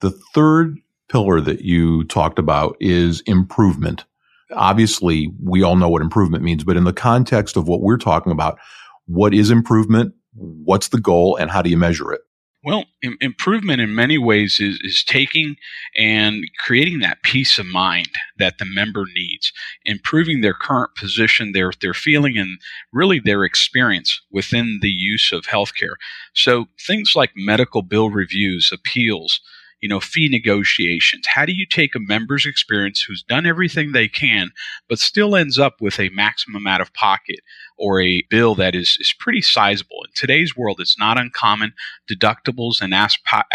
The 0.00 0.10
third 0.34 0.76
pillar 1.08 1.40
that 1.40 1.62
you 1.62 2.04
talked 2.04 2.38
about 2.38 2.76
is 2.80 3.22
improvement. 3.22 4.04
Obviously, 4.52 5.32
we 5.42 5.62
all 5.62 5.76
know 5.76 5.88
what 5.88 6.02
improvement 6.02 6.44
means, 6.44 6.64
but 6.64 6.76
in 6.76 6.84
the 6.84 6.92
context 6.92 7.56
of 7.56 7.66
what 7.68 7.80
we're 7.80 7.96
talking 7.96 8.32
about, 8.32 8.58
what 9.06 9.32
is 9.32 9.50
improvement? 9.50 10.12
What's 10.34 10.88
the 10.88 11.00
goal 11.00 11.36
and 11.36 11.50
how 11.50 11.62
do 11.62 11.70
you 11.70 11.78
measure 11.78 12.12
it? 12.12 12.20
Well, 12.64 12.84
Im- 13.02 13.18
improvement 13.20 13.80
in 13.80 13.94
many 13.94 14.18
ways 14.18 14.60
is, 14.60 14.78
is 14.82 15.02
taking 15.02 15.56
and 15.96 16.44
creating 16.58 17.00
that 17.00 17.22
peace 17.22 17.58
of 17.58 17.66
mind 17.66 18.10
that 18.38 18.58
the 18.58 18.64
member 18.64 19.04
needs, 19.14 19.52
improving 19.84 20.40
their 20.40 20.54
current 20.54 20.94
position, 20.94 21.52
their, 21.52 21.72
their 21.80 21.94
feeling, 21.94 22.38
and 22.38 22.60
really 22.92 23.18
their 23.18 23.44
experience 23.44 24.20
within 24.30 24.78
the 24.80 24.90
use 24.90 25.32
of 25.32 25.46
healthcare. 25.46 25.96
So 26.34 26.66
things 26.86 27.12
like 27.16 27.32
medical 27.34 27.82
bill 27.82 28.10
reviews, 28.10 28.70
appeals, 28.72 29.40
you 29.82 29.88
know, 29.88 29.98
fee 29.98 30.28
negotiations. 30.30 31.26
How 31.26 31.44
do 31.44 31.52
you 31.52 31.66
take 31.66 31.96
a 31.96 32.00
member's 32.00 32.46
experience 32.46 33.02
who's 33.02 33.24
done 33.24 33.46
everything 33.46 33.90
they 33.90 34.06
can, 34.06 34.50
but 34.88 35.00
still 35.00 35.34
ends 35.34 35.58
up 35.58 35.74
with 35.80 35.98
a 35.98 36.08
maximum 36.10 36.68
out 36.68 36.80
of 36.80 36.94
pocket 36.94 37.40
or 37.76 38.00
a 38.00 38.22
bill 38.30 38.54
that 38.54 38.76
is, 38.76 38.96
is 39.00 39.12
pretty 39.18 39.42
sizable? 39.42 39.98
In 40.04 40.12
today's 40.14 40.56
world, 40.56 40.78
it's 40.80 40.98
not 41.00 41.18
uncommon. 41.18 41.72
Deductibles 42.08 42.80
and 42.80 42.94
out 42.94 43.12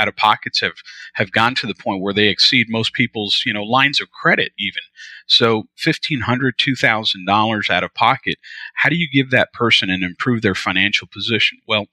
of 0.08 0.16
pockets 0.18 0.60
have, 0.60 0.74
have 1.14 1.32
gone 1.32 1.56
to 1.56 1.66
the 1.66 1.74
point 1.74 2.02
where 2.02 2.14
they 2.14 2.28
exceed 2.28 2.68
most 2.70 2.94
people's, 2.94 3.44
you 3.46 3.54
know, 3.54 3.64
lines 3.64 4.02
of 4.02 4.12
credit 4.12 4.52
even. 4.60 4.82
So 5.28 5.64
$1,500, 5.86 6.20
$2,000 6.60 7.70
out 7.70 7.84
of 7.86 7.94
pocket. 7.94 8.36
How 8.76 8.90
do 8.90 8.98
you 8.98 9.08
give 9.10 9.32
that 9.32 9.54
person 9.54 9.90
and 9.90 10.04
improve 10.04 10.42
their 10.42 10.56
financial 10.56 11.08
position? 11.08 11.60
Well, 11.70 11.86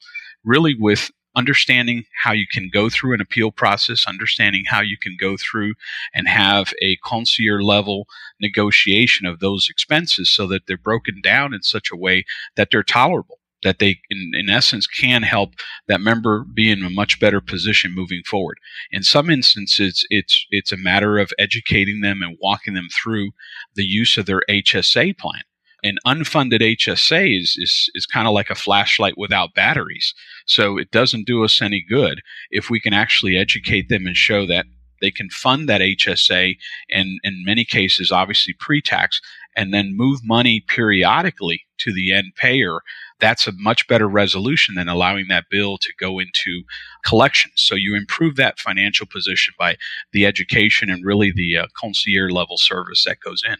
really 0.45 0.75
with 0.76 1.12
understanding 1.37 2.05
how 2.23 2.33
you 2.33 2.47
can 2.50 2.71
go 2.73 2.88
through 2.88 3.14
an 3.14 3.21
appeal 3.21 3.50
process, 3.50 4.05
understanding 4.07 4.64
how 4.69 4.81
you 4.81 4.97
can 5.00 5.17
go 5.19 5.37
through 5.37 5.75
and 6.14 6.29
have 6.29 6.73
a 6.83 6.97
concierge 7.05 7.62
level 7.62 8.07
negotiation 8.41 9.26
of 9.26 9.41
those 9.41 9.69
expenses 9.69 10.31
so 10.31 10.47
that 10.47 10.67
they're 10.67 10.76
broken 10.76 11.21
down 11.23 11.55
in 11.55 11.62
such 11.62 11.91
a 11.93 11.97
way 11.97 12.25
that 12.57 12.69
they're 12.71 12.83
tolerable 12.83 13.38
that 13.62 13.79
they 13.79 13.99
in, 14.11 14.33
in 14.35 14.50
essence 14.50 14.87
can 14.87 15.23
help 15.23 15.55
that 15.88 16.00
member 16.00 16.45
be 16.45 16.71
in 16.71 16.85
a 16.85 16.91
much 16.91 17.19
better 17.19 17.41
position 17.41 17.95
moving 17.95 18.23
forward. 18.25 18.59
In 18.93 19.03
some 19.03 19.31
instances 19.31 20.07
it's 20.11 20.47
it's 20.50 20.71
a 20.71 20.76
matter 20.76 21.19
of 21.19 21.33
educating 21.38 22.00
them 22.00 22.23
and 22.23 22.37
walking 22.41 22.75
them 22.75 22.88
through 22.95 23.31
the 23.75 23.85
use 23.85 24.17
of 24.17 24.26
their 24.26 24.43
hsa 24.49 25.17
plan 25.17 25.43
an 25.85 25.99
unfunded 26.07 26.61
HSA 26.61 27.38
is, 27.41 27.57
is, 27.59 27.91
is 27.95 28.07
kind 28.07 28.26
of 28.26 28.33
like 28.33 28.49
a 28.50 28.55
flashlight 28.55 29.19
without 29.19 29.55
batteries. 29.55 30.14
So 30.47 30.79
it 30.79 30.91
doesn't 30.91 31.26
do 31.26 31.45
us 31.45 31.61
any 31.61 31.85
good 31.87 32.23
if 32.50 32.71
we 32.71 32.81
can 32.81 32.95
actually 32.95 33.37
educate 33.37 33.91
them 33.91 34.07
and 34.07 34.17
show 34.17 34.47
that 34.47 34.64
they 35.03 35.11
can 35.11 35.29
fund 35.29 35.69
that 35.69 35.83
HSA 35.83 36.57
and 36.91 37.19
in 37.23 37.45
many 37.45 37.67
cases, 37.67 38.11
obviously 38.11 38.55
pre-tax, 38.59 39.21
and 39.55 39.75
then 39.75 39.97
move 39.97 40.21
money 40.25 40.64
periodically 40.67 41.62
to 41.81 41.93
the 41.93 42.14
end 42.14 42.33
payer. 42.37 42.79
That's 43.21 43.47
a 43.47 43.53
much 43.53 43.87
better 43.87 44.09
resolution 44.09 44.76
than 44.76 44.88
allowing 44.88 45.26
that 45.29 45.45
bill 45.50 45.76
to 45.79 45.93
go 46.00 46.19
into 46.19 46.62
collections. 47.05 47.55
So 47.57 47.75
you 47.75 47.95
improve 47.95 48.37
that 48.37 48.59
financial 48.59 49.07
position 49.07 49.53
by 49.59 49.76
the 50.12 50.25
education 50.25 50.88
and 50.88 51.05
really 51.05 51.31
the 51.31 51.59
uh, 51.59 51.67
concierge 51.79 52.33
level 52.33 52.57
service 52.57 53.05
that 53.05 53.21
goes 53.21 53.43
in. 53.47 53.57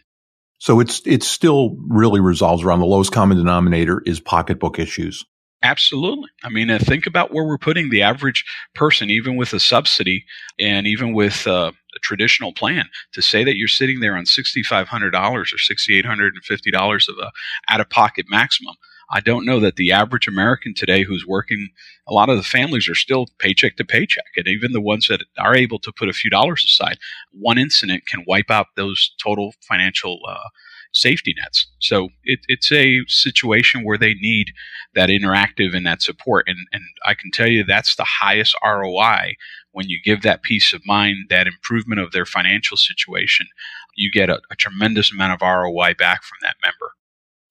So 0.57 0.79
it's 0.79 1.01
it 1.05 1.23
still 1.23 1.77
really 1.87 2.21
resolves 2.21 2.63
around 2.63 2.79
the 2.79 2.85
lowest 2.85 3.11
common 3.11 3.37
denominator 3.37 4.01
is 4.05 4.19
pocketbook 4.19 4.79
issues. 4.79 5.25
Absolutely. 5.63 6.29
I 6.43 6.49
mean, 6.49 6.69
uh, 6.69 6.77
think 6.77 7.07
about 7.07 7.33
where 7.33 7.43
we're 7.43 7.57
putting 7.57 7.89
the 7.89 8.03
average 8.03 8.45
person, 8.75 9.09
even 9.09 9.35
with 9.35 9.51
a 9.51 9.59
subsidy 9.59 10.25
and 10.59 10.85
even 10.85 11.13
with 11.13 11.47
uh, 11.47 11.71
a 11.95 11.99
traditional 12.03 12.53
plan. 12.53 12.85
To 13.13 13.21
say 13.21 13.43
that 13.43 13.55
you're 13.55 13.67
sitting 13.67 13.99
there 13.99 14.15
on 14.15 14.25
$6,500 14.25 14.85
or 14.85 15.43
$6,850 15.43 17.09
of 17.09 17.15
a 17.17 17.31
out 17.69 17.81
of 17.81 17.89
pocket 17.89 18.27
maximum 18.29 18.75
I 19.11 19.19
don't 19.19 19.45
know 19.45 19.59
that 19.59 19.75
the 19.75 19.91
average 19.91 20.27
American 20.27 20.73
today 20.73 21.03
who's 21.03 21.25
working, 21.27 21.69
a 22.07 22.13
lot 22.13 22.29
of 22.29 22.37
the 22.37 22.43
families 22.43 22.89
are 22.89 22.95
still 22.95 23.27
paycheck 23.39 23.77
to 23.77 23.85
paycheck. 23.85 24.25
And 24.35 24.47
even 24.47 24.71
the 24.71 24.81
ones 24.81 25.07
that 25.07 25.21
are 25.37 25.55
able 25.55 25.79
to 25.79 25.91
put 25.91 26.09
a 26.09 26.13
few 26.13 26.29
dollars 26.29 26.63
aside, 26.65 26.97
one 27.31 27.57
incident 27.57 28.07
can 28.07 28.23
wipe 28.27 28.49
out 28.49 28.67
those 28.75 29.13
total 29.21 29.53
financial 29.61 30.19
uh, 30.27 30.49
safety 30.95 31.33
nets. 31.37 31.67
So 31.79 32.09
it, 32.23 32.39
it's 32.47 32.71
a 32.71 33.01
situation 33.07 33.83
where 33.83 33.97
they 33.97 34.13
need 34.15 34.47
that 34.95 35.09
interactive 35.09 35.75
and 35.75 35.85
that 35.85 36.01
support. 36.01 36.45
And, 36.47 36.57
and 36.71 36.83
I 37.05 37.13
can 37.13 37.31
tell 37.31 37.47
you 37.47 37.63
that's 37.63 37.95
the 37.95 38.07
highest 38.21 38.55
ROI 38.63 39.35
when 39.71 39.89
you 39.89 39.99
give 40.03 40.21
that 40.21 40.41
peace 40.41 40.73
of 40.73 40.81
mind, 40.85 41.25
that 41.29 41.47
improvement 41.47 41.99
of 41.99 42.11
their 42.11 42.25
financial 42.25 42.77
situation. 42.77 43.47
You 43.95 44.09
get 44.11 44.29
a, 44.29 44.41
a 44.49 44.55
tremendous 44.55 45.11
amount 45.11 45.33
of 45.33 45.41
ROI 45.41 45.95
back 45.95 46.23
from 46.23 46.37
that 46.41 46.55
member. 46.63 46.94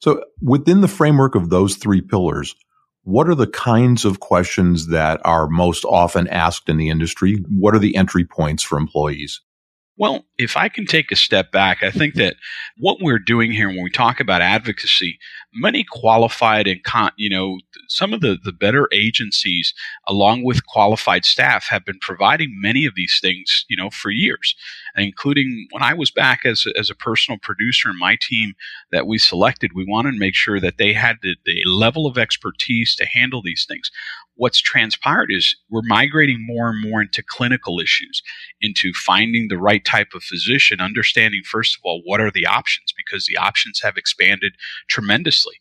So 0.01 0.25
within 0.43 0.81
the 0.81 0.89
framework 0.89 1.35
of 1.35 1.51
those 1.51 1.77
three 1.77 2.01
pillars, 2.01 2.55
what 3.03 3.29
are 3.29 3.35
the 3.35 3.47
kinds 3.47 4.05
of 4.05 4.21
questions 4.21 4.89
that 4.89 5.21
are 5.25 5.49
most 5.49 5.85
often 5.85 6.27
asked 6.29 6.69
in 6.69 6.79
the 6.79 6.89
industry? 6.89 7.45
What 7.49 7.75
are 7.75 7.79
the 7.79 7.97
entry 7.97 8.25
points 8.25 8.63
for 8.63 8.79
employees? 8.79 9.41
Well, 9.97 10.25
if 10.39 10.57
I 10.57 10.69
can 10.69 10.87
take 10.87 11.13
a 11.13 11.17
step 11.17 11.53
back, 11.53 11.83
I 11.83 11.91
think 11.91 12.15
that 12.15 12.35
what 12.77 12.99
we're 13.01 13.21
doing 13.21 13.53
here 13.53 13.69
when 13.69 13.83
we 13.83 13.91
talk 13.91 14.19
about 14.19 14.43
advocacy, 14.43 15.19
many 15.55 15.85
qualified 15.89 16.67
and 16.67 16.83
con- 16.83 17.13
you 17.17 17.31
know 17.31 17.59
some 17.89 18.13
of 18.13 18.21
the 18.21 18.37
the 18.43 18.53
better 18.53 18.89
agencies 18.93 19.73
along 20.09 20.43
with 20.45 20.67
qualified 20.67 21.25
staff 21.25 21.67
have 21.69 21.85
been 21.85 21.99
providing 22.01 22.59
many 22.61 22.85
of 22.85 22.95
these 22.97 23.19
things 23.23 23.65
you 23.69 23.77
know 23.77 23.91
for 23.91 24.11
years 24.11 24.55
including 24.97 25.67
when 25.71 25.83
I 25.83 25.95
was 25.95 26.11
back 26.11 26.45
as 26.45 26.67
a, 26.67 26.79
as 26.79 26.91
a 26.91 26.95
personal 26.95 27.39
producer 27.39 27.91
in 27.91 27.99
my 27.99 28.19
team 28.21 28.55
that 28.91 29.07
we 29.07 29.19
selected 29.19 29.73
we 29.75 29.85
wanted 29.87 30.13
to 30.13 30.19
make 30.19 30.35
sure 30.35 30.61
that 30.61 30.79
they 30.79 30.93
had 30.93 31.17
the, 31.23 31.37
the 31.45 31.63
level 31.67 32.07
of 32.07 32.19
expertise 32.19 32.97
to 32.97 33.07
handle 33.07 33.43
these 33.43 33.65
things 33.69 33.91
what's 34.37 34.61
transpired 34.61 35.29
is 35.31 35.57
we're 35.71 35.83
migrating 35.85 36.45
more 36.47 36.71
and 36.71 36.91
more 36.91 37.03
into 37.03 37.23
clinical 37.23 37.81
issues, 37.81 38.23
into 38.61 38.93
finding 38.95 39.49
the 39.49 39.59
right 39.59 39.85
type 39.85 40.09
of 40.15 40.23
physician, 40.23 40.81
understanding, 40.81 41.43
first 41.45 41.77
of 41.77 41.81
all, 41.85 42.03
what 42.05 42.21
are 42.21 42.31
the 42.31 42.47
options, 42.47 42.93
because 42.97 43.27
the 43.27 43.37
options 43.37 43.81
have 43.83 43.97
expanded 43.97 44.55
tremendously. 44.89 45.55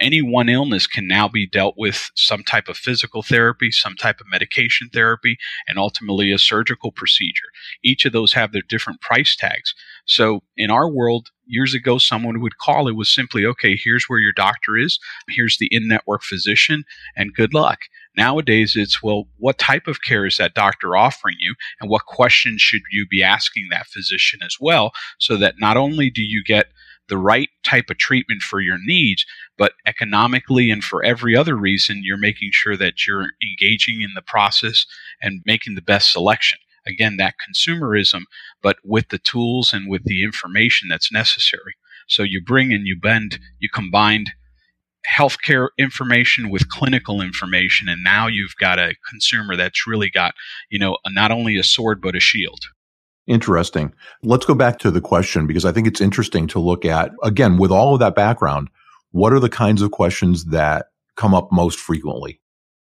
Any 0.00 0.22
one 0.22 0.48
illness 0.48 0.86
can 0.86 1.08
now 1.08 1.28
be 1.28 1.46
dealt 1.46 1.74
with 1.76 2.10
some 2.14 2.42
type 2.42 2.68
of 2.68 2.76
physical 2.76 3.22
therapy, 3.22 3.70
some 3.70 3.96
type 3.96 4.20
of 4.20 4.26
medication 4.30 4.88
therapy, 4.92 5.36
and 5.66 5.78
ultimately 5.78 6.30
a 6.30 6.38
surgical 6.38 6.92
procedure. 6.92 7.48
Each 7.82 8.04
of 8.04 8.12
those 8.12 8.32
have 8.34 8.52
their 8.52 8.62
different 8.68 9.00
price 9.00 9.34
tags. 9.36 9.74
So 10.06 10.40
in 10.56 10.70
our 10.70 10.88
world, 10.88 11.28
years 11.46 11.74
ago, 11.74 11.98
someone 11.98 12.40
would 12.40 12.58
call. 12.58 12.88
It 12.88 12.96
was 12.96 13.12
simply, 13.12 13.44
okay, 13.44 13.76
here's 13.76 14.04
where 14.06 14.20
your 14.20 14.32
doctor 14.32 14.76
is. 14.76 14.98
Here's 15.28 15.58
the 15.58 15.68
in 15.70 15.88
network 15.88 16.22
physician, 16.22 16.84
and 17.16 17.34
good 17.34 17.52
luck. 17.52 17.80
Nowadays, 18.16 18.74
it's, 18.76 19.02
well, 19.02 19.28
what 19.36 19.58
type 19.58 19.86
of 19.86 20.02
care 20.02 20.26
is 20.26 20.36
that 20.38 20.54
doctor 20.54 20.96
offering 20.96 21.36
you? 21.38 21.54
And 21.80 21.90
what 21.90 22.06
questions 22.06 22.60
should 22.60 22.82
you 22.90 23.06
be 23.06 23.22
asking 23.22 23.68
that 23.70 23.86
physician 23.86 24.40
as 24.44 24.56
well? 24.60 24.92
So 25.18 25.36
that 25.36 25.54
not 25.58 25.76
only 25.76 26.10
do 26.10 26.22
you 26.22 26.42
get 26.44 26.66
the 27.08 27.18
right 27.18 27.48
type 27.64 27.90
of 27.90 27.98
treatment 27.98 28.42
for 28.42 28.60
your 28.60 28.78
needs, 28.84 29.24
but 29.56 29.72
economically 29.86 30.70
and 30.70 30.84
for 30.84 31.02
every 31.04 31.36
other 31.36 31.56
reason, 31.56 32.02
you're 32.02 32.18
making 32.18 32.50
sure 32.52 32.76
that 32.76 33.06
you're 33.06 33.28
engaging 33.42 34.02
in 34.02 34.10
the 34.14 34.22
process 34.22 34.86
and 35.20 35.42
making 35.46 35.74
the 35.74 35.82
best 35.82 36.12
selection. 36.12 36.58
Again, 36.86 37.16
that 37.18 37.34
consumerism, 37.38 38.22
but 38.62 38.76
with 38.84 39.08
the 39.08 39.18
tools 39.18 39.72
and 39.72 39.88
with 39.88 40.04
the 40.04 40.22
information 40.22 40.88
that's 40.88 41.12
necessary. 41.12 41.74
So 42.06 42.22
you 42.22 42.42
bring 42.42 42.72
and 42.72 42.86
you 42.86 42.98
bend, 42.98 43.38
you 43.58 43.68
combined 43.68 44.30
healthcare 45.08 45.68
information 45.78 46.50
with 46.50 46.68
clinical 46.68 47.20
information, 47.20 47.88
and 47.88 48.02
now 48.02 48.26
you've 48.26 48.56
got 48.58 48.78
a 48.78 48.94
consumer 49.08 49.56
that's 49.56 49.86
really 49.86 50.10
got, 50.10 50.34
you 50.70 50.78
know, 50.78 50.98
not 51.08 51.30
only 51.30 51.56
a 51.56 51.62
sword 51.62 52.00
but 52.00 52.16
a 52.16 52.20
shield. 52.20 52.60
Interesting. 53.28 53.92
Let's 54.22 54.46
go 54.46 54.54
back 54.54 54.78
to 54.80 54.90
the 54.90 55.02
question 55.02 55.46
because 55.46 55.66
I 55.66 55.72
think 55.72 55.86
it's 55.86 56.00
interesting 56.00 56.46
to 56.48 56.58
look 56.58 56.84
at 56.84 57.12
again 57.22 57.58
with 57.58 57.70
all 57.70 57.92
of 57.92 58.00
that 58.00 58.14
background. 58.14 58.68
What 59.12 59.32
are 59.32 59.40
the 59.40 59.50
kinds 59.50 59.82
of 59.82 59.90
questions 59.90 60.46
that 60.46 60.86
come 61.16 61.34
up 61.34 61.52
most 61.52 61.78
frequently? 61.78 62.40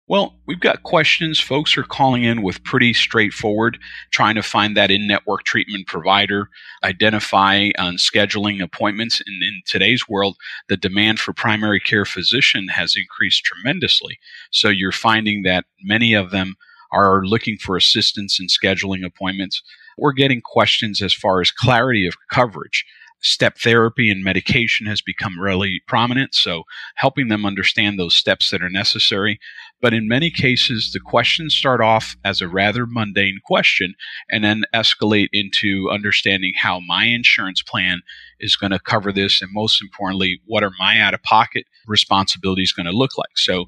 Well, 0.08 0.40
we've 0.48 0.60
got 0.60 0.82
questions. 0.82 1.40
Folks 1.40 1.78
are 1.78 1.84
calling 1.84 2.24
in 2.24 2.42
with 2.42 2.64
pretty 2.64 2.94
straightforward, 2.94 3.78
trying 4.12 4.34
to 4.36 4.42
find 4.42 4.76
that 4.76 4.90
in 4.90 5.06
network 5.06 5.44
treatment 5.44 5.86
provider, 5.86 6.50
identify 6.84 7.70
on 7.78 7.98
scheduling 7.98 8.60
appointments. 8.64 9.22
And 9.24 9.44
in 9.44 9.62
today's 9.68 10.10
world, 10.10 10.36
the 10.68 10.78
demand 10.78 11.20
for 11.20 11.32
primary 11.32 11.80
care 11.80 12.06
physician 12.06 12.70
has 12.70 12.96
increased 12.96 13.44
tremendously. 13.44 14.18
So 14.50 14.70
you're 14.70 14.92
finding 14.92 15.44
that 15.44 15.66
many 15.84 16.16
of 16.16 16.32
them 16.32 16.56
are 16.92 17.24
looking 17.24 17.58
for 17.58 17.78
assistance 17.78 18.40
in 18.40 18.48
scheduling 18.48 19.06
appointments. 19.06 19.62
We're 20.00 20.14
getting 20.14 20.42
questions 20.42 21.02
as 21.02 21.14
far 21.14 21.42
as 21.42 21.52
clarity 21.52 22.08
of 22.08 22.16
coverage 22.32 22.86
step 23.22 23.58
therapy 23.58 24.10
and 24.10 24.24
medication 24.24 24.88
has 24.88 25.02
become 25.02 25.40
really 25.40 25.82
prominent. 25.88 26.34
So 26.34 26.64
helping 26.96 27.28
them 27.28 27.46
understand 27.46 28.00
those 28.00 28.16
steps 28.16 28.50
that 28.50 28.64
are 28.64 28.70
necessary. 28.70 29.40
But 29.82 29.94
in 29.94 30.08
many 30.08 30.32
cases, 30.32 30.92
the 30.94 31.00
questions 31.00 31.56
start 31.56 31.82
off 31.82 32.16
as 32.24 32.42
a 32.42 32.48
rather 32.48 32.86
mundane 32.86 33.40
question 33.46 33.94
and 34.30 34.44
then 34.44 34.64
escalate 34.74 35.30
into 35.34 35.90
understanding 35.92 36.54
how 36.56 36.80
my 36.80 37.06
insurance 37.06 37.62
plan 37.62 38.02
is 38.40 38.56
going 38.56 38.72
to 38.72 38.80
cover 38.80 39.12
this. 39.12 39.42
And 39.42 39.52
most 39.54 39.82
importantly, 39.82 40.40
what 40.46 40.64
are 40.64 40.72
my 40.80 41.00
out 41.00 41.14
of 41.14 41.24
pocket 41.24 41.66
responsibilities 41.88 42.72
going 42.72 42.86
to 42.86 42.92
look 42.92 43.18
like? 43.18 43.38
So 43.38 43.66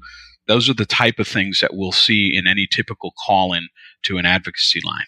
those 0.48 0.68
are 0.68 0.74
the 0.74 0.86
type 0.86 1.18
of 1.18 1.28
things 1.28 1.60
that 1.60 1.74
we'll 1.74 1.92
see 1.92 2.34
in 2.34 2.46
any 2.46 2.66
typical 2.70 3.12
call 3.24 3.52
in 3.52 3.68
to 4.04 4.18
an 4.18 4.26
advocacy 4.26 4.80
line. 4.84 5.06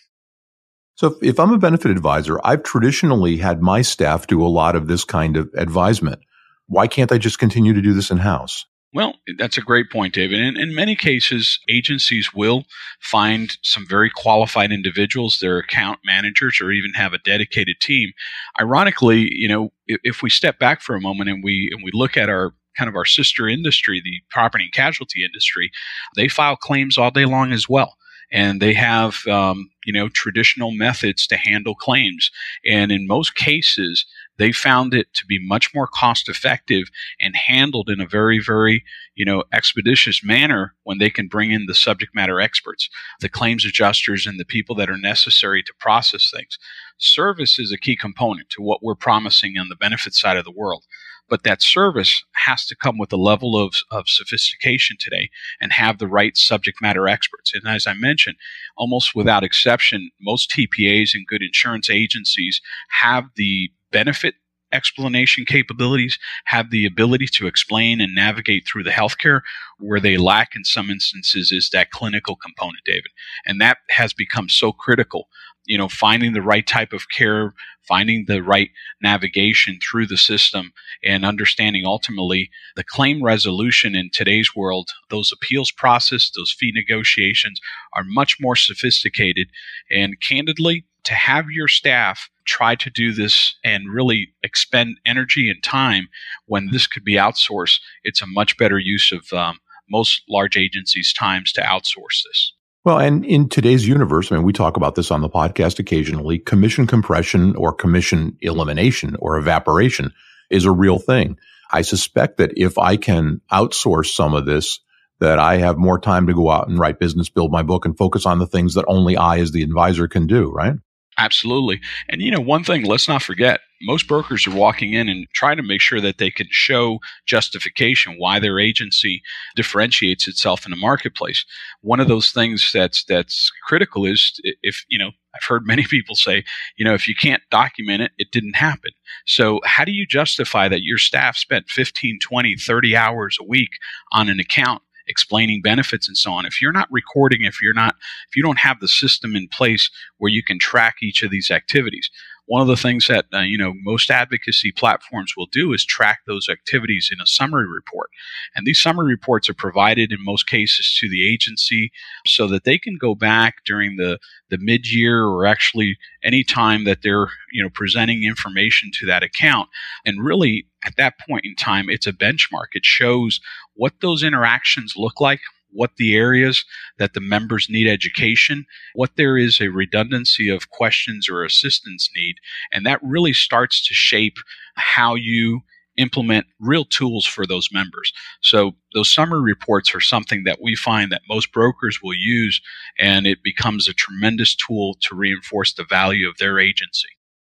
So 0.96 1.16
if 1.22 1.40
I'm 1.40 1.52
a 1.52 1.58
benefit 1.58 1.90
advisor, 1.90 2.40
I've 2.44 2.62
traditionally 2.62 3.38
had 3.38 3.60
my 3.60 3.82
staff 3.82 4.26
do 4.26 4.44
a 4.44 4.48
lot 4.48 4.76
of 4.76 4.86
this 4.86 5.04
kind 5.04 5.36
of 5.36 5.50
advisement. 5.54 6.20
Why 6.66 6.86
can't 6.86 7.12
I 7.12 7.18
just 7.18 7.38
continue 7.38 7.72
to 7.72 7.82
do 7.82 7.92
this 7.92 8.10
in 8.10 8.18
house? 8.18 8.64
Well, 8.94 9.14
that's 9.38 9.58
a 9.58 9.60
great 9.60 9.90
point, 9.90 10.14
David. 10.14 10.38
In, 10.38 10.56
in 10.56 10.72
many 10.72 10.94
cases, 10.94 11.58
agencies 11.68 12.32
will 12.32 12.64
find 13.00 13.56
some 13.60 13.84
very 13.88 14.08
qualified 14.08 14.70
individuals, 14.70 15.40
their 15.40 15.58
account 15.58 15.98
managers, 16.06 16.60
or 16.60 16.70
even 16.70 16.92
have 16.92 17.12
a 17.12 17.18
dedicated 17.18 17.80
team. 17.80 18.12
Ironically, 18.60 19.28
you 19.32 19.48
know, 19.48 19.72
if, 19.88 20.00
if 20.04 20.22
we 20.22 20.30
step 20.30 20.60
back 20.60 20.80
for 20.80 20.94
a 20.94 21.00
moment 21.00 21.28
and 21.28 21.42
we 21.42 21.70
and 21.72 21.82
we 21.82 21.90
look 21.92 22.16
at 22.16 22.28
our 22.28 22.54
kind 22.78 22.88
of 22.88 22.94
our 22.94 23.04
sister 23.04 23.48
industry, 23.48 24.00
the 24.02 24.22
property 24.30 24.64
and 24.64 24.72
casualty 24.72 25.24
industry, 25.24 25.72
they 26.14 26.28
file 26.28 26.56
claims 26.56 26.96
all 26.96 27.10
day 27.10 27.24
long 27.24 27.52
as 27.52 27.68
well 27.68 27.96
and 28.32 28.60
they 28.60 28.74
have 28.74 29.26
um, 29.26 29.70
you 29.84 29.92
know 29.92 30.08
traditional 30.08 30.70
methods 30.72 31.26
to 31.26 31.36
handle 31.36 31.74
claims. 31.74 32.30
And 32.66 32.90
in 32.92 33.06
most 33.06 33.34
cases 33.34 34.06
they 34.36 34.50
found 34.50 34.92
it 34.94 35.06
to 35.14 35.24
be 35.26 35.38
much 35.40 35.72
more 35.74 35.86
cost 35.86 36.28
effective 36.28 36.88
and 37.20 37.36
handled 37.36 37.88
in 37.88 38.00
a 38.00 38.06
very 38.06 38.40
very 38.40 38.84
you 39.14 39.24
know 39.24 39.44
expeditious 39.52 40.24
manner 40.24 40.74
when 40.82 40.98
they 40.98 41.10
can 41.10 41.28
bring 41.28 41.50
in 41.50 41.66
the 41.66 41.74
subject 41.74 42.14
matter 42.14 42.40
experts 42.40 42.88
the 43.20 43.28
claims 43.28 43.64
adjusters 43.64 44.26
and 44.26 44.38
the 44.40 44.44
people 44.44 44.74
that 44.74 44.90
are 44.90 44.98
necessary 44.98 45.62
to 45.62 45.72
process 45.78 46.30
things. 46.34 46.58
Service 46.98 47.58
is 47.58 47.72
a 47.72 47.78
key 47.78 47.96
component 47.96 48.48
to 48.50 48.62
what 48.62 48.82
we're 48.82 48.94
promising 48.94 49.54
on 49.58 49.68
the 49.68 49.76
benefit 49.76 50.14
side 50.14 50.36
of 50.36 50.44
the 50.44 50.52
world 50.52 50.84
but 51.28 51.42
that 51.44 51.62
service 51.62 52.22
has 52.32 52.66
to 52.66 52.76
come 52.76 52.98
with 52.98 53.12
a 53.12 53.16
level 53.16 53.56
of, 53.56 53.74
of 53.90 54.08
sophistication 54.08 54.96
today 54.98 55.30
and 55.60 55.72
have 55.72 55.98
the 55.98 56.06
right 56.06 56.36
subject 56.36 56.78
matter 56.82 57.08
experts. 57.08 57.52
And 57.54 57.66
as 57.66 57.86
I 57.86 57.94
mentioned, 57.94 58.36
almost 58.76 59.14
without 59.14 59.44
exception, 59.44 60.10
most 60.20 60.50
TPAs 60.50 61.14
and 61.14 61.26
good 61.26 61.42
insurance 61.42 61.88
agencies 61.90 62.60
have 63.00 63.24
the 63.36 63.70
benefit 63.90 64.34
explanation 64.72 65.44
capabilities, 65.46 66.18
have 66.46 66.70
the 66.70 66.84
ability 66.84 67.26
to 67.26 67.46
explain 67.46 68.00
and 68.00 68.14
navigate 68.14 68.66
through 68.66 68.82
the 68.82 68.90
healthcare. 68.90 69.40
Where 69.78 70.00
they 70.00 70.16
lack 70.16 70.56
in 70.56 70.64
some 70.64 70.90
instances 70.90 71.52
is 71.52 71.70
that 71.72 71.90
clinical 71.90 72.36
component, 72.36 72.84
David. 72.84 73.12
And 73.46 73.60
that 73.60 73.78
has 73.90 74.12
become 74.12 74.48
so 74.48 74.72
critical 74.72 75.28
you 75.66 75.78
know, 75.78 75.88
finding 75.88 76.32
the 76.32 76.42
right 76.42 76.66
type 76.66 76.92
of 76.92 77.08
care, 77.14 77.54
finding 77.86 78.24
the 78.26 78.42
right 78.42 78.70
navigation 79.02 79.78
through 79.80 80.06
the 80.06 80.16
system, 80.16 80.72
and 81.04 81.24
understanding 81.24 81.84
ultimately 81.86 82.50
the 82.76 82.84
claim 82.84 83.22
resolution 83.22 83.94
in 83.94 84.10
today's 84.12 84.50
world, 84.54 84.90
those 85.10 85.32
appeals 85.32 85.70
process, 85.70 86.30
those 86.36 86.54
fee 86.58 86.72
negotiations 86.74 87.60
are 87.94 88.04
much 88.06 88.36
more 88.40 88.56
sophisticated. 88.56 89.48
And 89.90 90.14
candidly, 90.20 90.86
to 91.04 91.14
have 91.14 91.50
your 91.50 91.68
staff 91.68 92.28
try 92.46 92.74
to 92.74 92.90
do 92.90 93.12
this 93.12 93.56
and 93.62 93.92
really 93.92 94.28
expend 94.42 94.96
energy 95.06 95.50
and 95.50 95.62
time 95.62 96.08
when 96.46 96.70
this 96.70 96.86
could 96.86 97.04
be 97.04 97.14
outsourced, 97.14 97.78
it's 98.02 98.22
a 98.22 98.26
much 98.26 98.56
better 98.56 98.78
use 98.78 99.12
of 99.12 99.32
um, 99.32 99.58
most 99.90 100.22
large 100.28 100.56
agencies' 100.56 101.12
times 101.12 101.52
to 101.52 101.60
outsource 101.60 102.22
this. 102.24 102.54
Well, 102.84 102.98
and 102.98 103.24
in 103.24 103.48
today's 103.48 103.88
universe, 103.88 104.30
I 104.30 104.36
mean, 104.36 104.44
we 104.44 104.52
talk 104.52 104.76
about 104.76 104.94
this 104.94 105.10
on 105.10 105.22
the 105.22 105.30
podcast 105.30 105.78
occasionally. 105.78 106.38
Commission 106.38 106.86
compression 106.86 107.56
or 107.56 107.72
commission 107.72 108.36
elimination 108.42 109.16
or 109.20 109.38
evaporation 109.38 110.12
is 110.50 110.66
a 110.66 110.70
real 110.70 110.98
thing. 110.98 111.38
I 111.72 111.80
suspect 111.80 112.36
that 112.36 112.52
if 112.56 112.76
I 112.76 112.98
can 112.98 113.40
outsource 113.50 114.14
some 114.14 114.34
of 114.34 114.44
this, 114.44 114.80
that 115.20 115.38
I 115.38 115.56
have 115.56 115.78
more 115.78 115.98
time 115.98 116.26
to 116.26 116.34
go 116.34 116.50
out 116.50 116.68
and 116.68 116.78
write 116.78 116.98
business, 116.98 117.30
build 117.30 117.50
my 117.50 117.62
book, 117.62 117.86
and 117.86 117.96
focus 117.96 118.26
on 118.26 118.38
the 118.38 118.46
things 118.46 118.74
that 118.74 118.84
only 118.86 119.16
I, 119.16 119.38
as 119.38 119.52
the 119.52 119.62
advisor, 119.62 120.06
can 120.06 120.26
do, 120.26 120.50
right? 120.50 120.74
Absolutely. 121.18 121.80
And 122.08 122.20
you 122.20 122.30
know, 122.30 122.40
one 122.40 122.64
thing, 122.64 122.84
let's 122.84 123.08
not 123.08 123.22
forget, 123.22 123.60
most 123.82 124.08
brokers 124.08 124.46
are 124.46 124.54
walking 124.54 124.94
in 124.94 125.08
and 125.08 125.26
trying 125.34 125.56
to 125.58 125.62
make 125.62 125.80
sure 125.80 126.00
that 126.00 126.18
they 126.18 126.30
can 126.30 126.46
show 126.50 126.98
justification 127.26 128.16
why 128.18 128.38
their 128.40 128.58
agency 128.58 129.22
differentiates 129.56 130.26
itself 130.26 130.64
in 130.64 130.70
the 130.70 130.76
marketplace. 130.76 131.44
One 131.82 132.00
of 132.00 132.08
those 132.08 132.30
things 132.30 132.70
that's 132.72 133.04
that's 133.04 133.50
critical 133.66 134.06
is 134.06 134.40
if, 134.62 134.84
you 134.88 134.98
know, 134.98 135.10
I've 135.34 135.44
heard 135.46 135.62
many 135.66 135.84
people 135.84 136.14
say, 136.16 136.44
you 136.76 136.84
know, 136.84 136.94
if 136.94 137.06
you 137.06 137.14
can't 137.14 137.42
document 137.50 138.02
it, 138.02 138.12
it 138.18 138.28
didn't 138.32 138.56
happen. 138.56 138.90
So 139.26 139.60
how 139.64 139.84
do 139.84 139.92
you 139.92 140.06
justify 140.06 140.68
that 140.68 140.82
your 140.82 140.98
staff 140.98 141.36
spent 141.36 141.68
15, 141.68 142.18
20, 142.20 142.56
30 142.56 142.96
hours 142.96 143.36
a 143.40 143.44
week 143.44 143.70
on 144.12 144.28
an 144.28 144.40
account 144.40 144.82
explaining 145.06 145.62
benefits 145.62 146.08
and 146.08 146.16
so 146.16 146.32
on. 146.32 146.46
If 146.46 146.60
you're 146.60 146.72
not 146.72 146.88
recording, 146.90 147.42
if 147.42 147.60
you're 147.62 147.74
not, 147.74 147.96
if 148.28 148.36
you 148.36 148.42
don't 148.42 148.58
have 148.58 148.80
the 148.80 148.88
system 148.88 149.34
in 149.34 149.48
place 149.48 149.90
where 150.18 150.30
you 150.30 150.42
can 150.42 150.58
track 150.58 150.96
each 151.02 151.22
of 151.22 151.30
these 151.30 151.50
activities, 151.50 152.10
one 152.46 152.60
of 152.60 152.68
the 152.68 152.76
things 152.76 153.06
that 153.08 153.26
uh, 153.32 153.40
you 153.40 153.56
know 153.56 153.72
most 153.82 154.10
advocacy 154.10 154.72
platforms 154.72 155.34
will 155.36 155.48
do 155.50 155.72
is 155.72 155.84
track 155.84 156.20
those 156.26 156.48
activities 156.48 157.10
in 157.12 157.20
a 157.20 157.26
summary 157.26 157.66
report. 157.66 158.10
And 158.54 158.66
these 158.66 158.80
summary 158.80 159.06
reports 159.06 159.48
are 159.48 159.54
provided 159.54 160.12
in 160.12 160.18
most 160.20 160.46
cases 160.46 160.96
to 161.00 161.08
the 161.08 161.26
agency 161.26 161.90
so 162.26 162.46
that 162.48 162.64
they 162.64 162.78
can 162.78 162.96
go 163.00 163.14
back 163.14 163.64
during 163.64 163.96
the 163.96 164.18
the 164.50 164.58
mid-year 164.60 165.24
or 165.24 165.46
actually 165.46 165.96
any 166.22 166.44
time 166.44 166.84
that 166.84 167.02
they're 167.02 167.28
you 167.52 167.62
know 167.62 167.70
presenting 167.72 168.24
information 168.24 168.90
to 168.94 169.06
that 169.06 169.22
account. 169.22 169.68
And 170.04 170.24
really 170.24 170.66
at 170.84 170.96
that 170.96 171.14
point 171.26 171.44
in 171.44 171.56
time 171.56 171.88
it's 171.88 172.06
a 172.06 172.12
benchmark. 172.12 172.72
It 172.72 172.84
shows 172.84 173.40
what 173.74 173.92
those 174.00 174.22
interactions 174.22 174.94
look 174.96 175.20
like 175.20 175.40
what 175.74 175.90
the 175.96 176.16
areas 176.16 176.64
that 176.98 177.12
the 177.12 177.20
members 177.20 177.66
need 177.68 177.86
education, 177.86 178.64
what 178.94 179.10
there 179.16 179.36
is 179.36 179.60
a 179.60 179.68
redundancy 179.68 180.48
of 180.48 180.70
questions 180.70 181.28
or 181.28 181.44
assistance 181.44 182.08
need. 182.16 182.36
And 182.72 182.86
that 182.86 183.00
really 183.02 183.32
starts 183.32 183.86
to 183.88 183.94
shape 183.94 184.36
how 184.76 185.14
you 185.14 185.60
implement 185.96 186.46
real 186.58 186.84
tools 186.84 187.24
for 187.24 187.46
those 187.46 187.68
members. 187.72 188.12
So 188.42 188.72
those 188.94 189.12
summary 189.12 189.42
reports 189.42 189.94
are 189.94 190.00
something 190.00 190.42
that 190.44 190.58
we 190.60 190.74
find 190.74 191.12
that 191.12 191.22
most 191.28 191.52
brokers 191.52 192.00
will 192.02 192.14
use 192.14 192.60
and 192.98 193.26
it 193.26 193.38
becomes 193.44 193.86
a 193.86 193.92
tremendous 193.92 194.56
tool 194.56 194.96
to 195.02 195.14
reinforce 195.14 195.74
the 195.74 195.84
value 195.84 196.28
of 196.28 196.36
their 196.38 196.58
agency. 196.58 197.08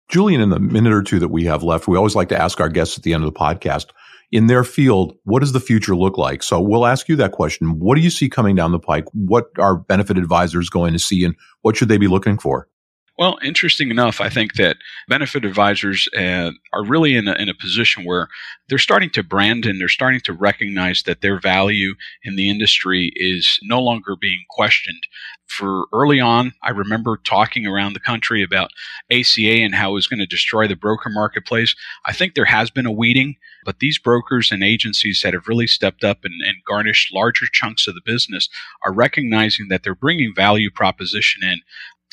Julian, 0.10 0.42
in 0.42 0.50
the 0.50 0.60
minute 0.60 0.92
or 0.92 1.02
two 1.02 1.20
that 1.20 1.30
we 1.30 1.46
have 1.46 1.64
left, 1.64 1.88
we 1.88 1.98
always 1.98 2.16
like 2.16 2.30
to 2.30 2.42
ask 2.42 2.60
our 2.60 2.70
guests 2.70 2.98
at 2.98 3.04
the 3.04 3.14
end 3.14 3.24
of 3.24 3.34
the 3.34 3.40
podcast, 3.40 3.88
in 4.34 4.48
their 4.48 4.64
field, 4.64 5.16
what 5.26 5.42
does 5.42 5.52
the 5.52 5.60
future 5.60 5.96
look 5.96 6.18
like? 6.18 6.42
So 6.42 6.60
we'll 6.60 6.88
ask 6.88 7.08
you 7.08 7.16
that 7.18 7.34
question. 7.34 7.78
What 7.78 7.94
do 7.94 8.02
you 8.02 8.10
see 8.10 8.30
coming 8.30 8.56
down 8.56 8.72
the 8.72 8.80
pike? 8.80 9.06
What 9.14 9.46
are 9.60 9.78
benefit 9.78 10.18
advisors 10.18 10.72
going 10.72 10.92
to 10.94 11.00
see 11.00 11.24
and 11.24 11.36
what 11.62 11.78
should 11.78 11.88
they 11.88 12.00
be 12.00 12.08
looking 12.08 12.40
for? 12.40 12.68
Well, 13.16 13.38
interesting 13.44 13.92
enough, 13.92 14.20
I 14.20 14.30
think 14.30 14.56
that 14.56 14.78
benefit 15.08 15.46
advisors 15.46 16.08
uh, 16.18 16.52
are 16.74 16.84
really 16.84 17.16
in 17.16 17.28
a, 17.28 17.34
in 17.34 17.48
a 17.48 17.54
position 17.54 18.06
where 18.06 18.28
they're 18.70 18.80
starting 18.80 19.12
to 19.12 19.22
brand 19.22 19.68
and 19.68 19.80
they're 19.80 19.88
starting 19.88 20.22
to 20.22 20.34
recognize 20.34 21.04
that 21.04 21.22
their 21.22 21.40
value 21.40 21.94
in 22.24 22.36
the 22.36 22.50
industry 22.50 23.12
is 23.16 23.60
no 23.62 23.80
longer 23.80 24.16
being 24.20 24.44
questioned. 24.50 25.04
For 25.46 25.86
early 25.94 26.20
on, 26.20 26.54
I 26.64 26.72
remember 26.72 27.20
talking 27.24 27.68
around 27.68 27.94
the 27.94 28.00
country 28.00 28.42
about 28.42 28.72
ACA 29.12 29.62
and 29.62 29.76
how 29.76 29.92
it 29.92 29.94
was 29.94 30.08
going 30.08 30.20
to 30.20 30.26
destroy 30.26 30.68
the 30.68 30.76
broker 30.76 31.12
marketplace. 31.12 31.76
I 32.08 32.14
think 32.14 32.34
there 32.34 32.46
has 32.46 32.72
been 32.72 32.88
a 32.88 32.92
weeding, 32.92 33.36
but 33.64 33.78
these 33.78 34.00
brokers 34.00 34.52
and 34.52 34.64
agencies 34.64 35.22
that 35.24 35.36
have 35.36 35.48
really 35.48 35.68
stepped 35.68 36.04
up 36.04 36.20
and, 36.24 36.34
and 36.44 36.56
garnished 36.68 37.14
larger 37.14 37.46
chunks 37.52 37.88
of 37.88 37.94
the 37.94 38.02
business 38.04 38.50
are 38.84 38.92
recognizing 38.94 39.68
that 39.68 39.84
they're 39.84 39.94
bringing 39.94 40.34
value 40.36 40.72
proposition 40.72 41.44
in 41.44 41.60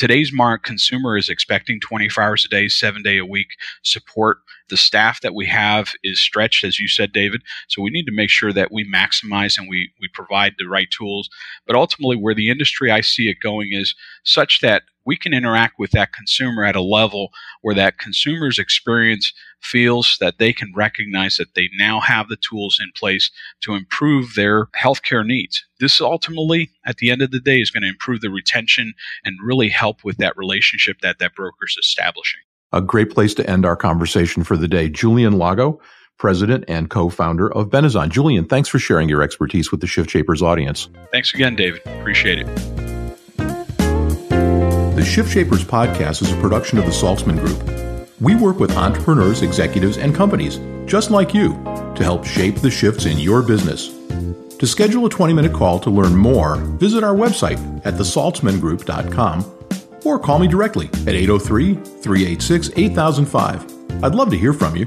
today's 0.00 0.32
mark 0.32 0.64
consumer 0.64 1.18
is 1.18 1.28
expecting 1.28 1.78
24 1.78 2.24
hours 2.24 2.44
a 2.46 2.48
day, 2.48 2.68
seven 2.68 3.02
day 3.02 3.18
a 3.18 3.26
week 3.26 3.48
support. 3.82 4.38
The 4.70 4.76
staff 4.76 5.20
that 5.20 5.34
we 5.34 5.46
have 5.46 5.92
is 6.02 6.20
stretched, 6.20 6.64
as 6.64 6.78
you 6.78 6.88
said, 6.88 7.12
David. 7.12 7.42
So 7.68 7.82
we 7.82 7.90
need 7.90 8.06
to 8.06 8.12
make 8.12 8.30
sure 8.30 8.52
that 8.52 8.72
we 8.72 8.90
maximize 8.90 9.58
and 9.58 9.68
we, 9.68 9.90
we 10.00 10.08
provide 10.14 10.54
the 10.58 10.68
right 10.68 10.88
tools. 10.90 11.28
But 11.66 11.76
ultimately, 11.76 12.16
where 12.16 12.34
the 12.34 12.50
industry 12.50 12.90
I 12.90 13.00
see 13.02 13.28
it 13.28 13.40
going 13.42 13.70
is 13.72 13.94
such 14.24 14.60
that 14.60 14.82
we 15.04 15.16
can 15.16 15.32
interact 15.32 15.78
with 15.78 15.90
that 15.92 16.12
consumer 16.12 16.64
at 16.64 16.76
a 16.76 16.82
level 16.82 17.30
where 17.62 17.74
that 17.74 17.98
consumer's 17.98 18.58
experience 18.58 19.32
feels 19.60 20.16
that 20.20 20.38
they 20.38 20.52
can 20.52 20.72
recognize 20.74 21.36
that 21.36 21.54
they 21.54 21.68
now 21.76 22.00
have 22.00 22.28
the 22.28 22.36
tools 22.36 22.78
in 22.80 22.90
place 22.94 23.30
to 23.62 23.74
improve 23.74 24.34
their 24.34 24.66
healthcare 24.80 25.26
needs. 25.26 25.64
This 25.80 26.00
ultimately, 26.00 26.70
at 26.86 26.98
the 26.98 27.10
end 27.10 27.22
of 27.22 27.30
the 27.30 27.40
day, 27.40 27.60
is 27.60 27.70
going 27.70 27.82
to 27.82 27.88
improve 27.88 28.20
the 28.20 28.30
retention 28.30 28.94
and 29.24 29.36
really 29.42 29.68
help 29.68 30.04
with 30.04 30.18
that 30.18 30.36
relationship 30.36 30.98
that 31.02 31.18
that 31.18 31.34
broker 31.34 31.66
is 31.66 31.76
establishing. 31.78 32.40
A 32.72 32.80
great 32.80 33.10
place 33.10 33.34
to 33.34 33.50
end 33.50 33.66
our 33.66 33.74
conversation 33.74 34.44
for 34.44 34.56
the 34.56 34.68
day. 34.68 34.88
Julian 34.88 35.38
Lago, 35.38 35.80
president 36.18 36.64
and 36.68 36.88
co-founder 36.88 37.52
of 37.52 37.68
Benezon. 37.68 38.10
Julian, 38.10 38.44
thanks 38.44 38.68
for 38.68 38.78
sharing 38.78 39.08
your 39.08 39.22
expertise 39.22 39.72
with 39.72 39.80
the 39.80 39.88
Shift 39.88 40.08
Shapers 40.08 40.40
audience. 40.40 40.88
Thanks 41.10 41.34
again, 41.34 41.56
David. 41.56 41.80
Appreciate 41.86 42.38
it. 42.38 42.46
The 44.96 45.04
Shift 45.04 45.32
Shapers 45.32 45.64
podcast 45.64 46.22
is 46.22 46.30
a 46.30 46.36
production 46.36 46.78
of 46.78 46.84
the 46.84 46.92
Saltzman 46.92 47.40
Group. 47.44 47.60
We 48.20 48.36
work 48.36 48.60
with 48.60 48.76
entrepreneurs, 48.76 49.42
executives, 49.42 49.98
and 49.98 50.14
companies 50.14 50.60
just 50.86 51.10
like 51.10 51.34
you 51.34 51.54
to 51.96 52.04
help 52.04 52.24
shape 52.24 52.56
the 52.56 52.70
shifts 52.70 53.06
in 53.06 53.18
your 53.18 53.42
business. 53.42 53.88
To 54.58 54.66
schedule 54.66 55.06
a 55.06 55.10
20 55.10 55.32
minute 55.32 55.54
call 55.54 55.80
to 55.80 55.90
learn 55.90 56.14
more, 56.14 56.56
visit 56.56 57.02
our 57.02 57.14
website 57.14 57.58
at 57.84 57.94
thesaltzmangroup.com 57.94 59.59
or 60.04 60.18
call 60.18 60.38
me 60.38 60.48
directly 60.48 60.86
at 60.86 61.14
803 61.14 61.74
386 61.74 62.70
8005. 62.76 63.80
I'd 64.02 64.14
love 64.14 64.30
to 64.30 64.38
hear 64.38 64.52
from 64.52 64.76
you. 64.76 64.86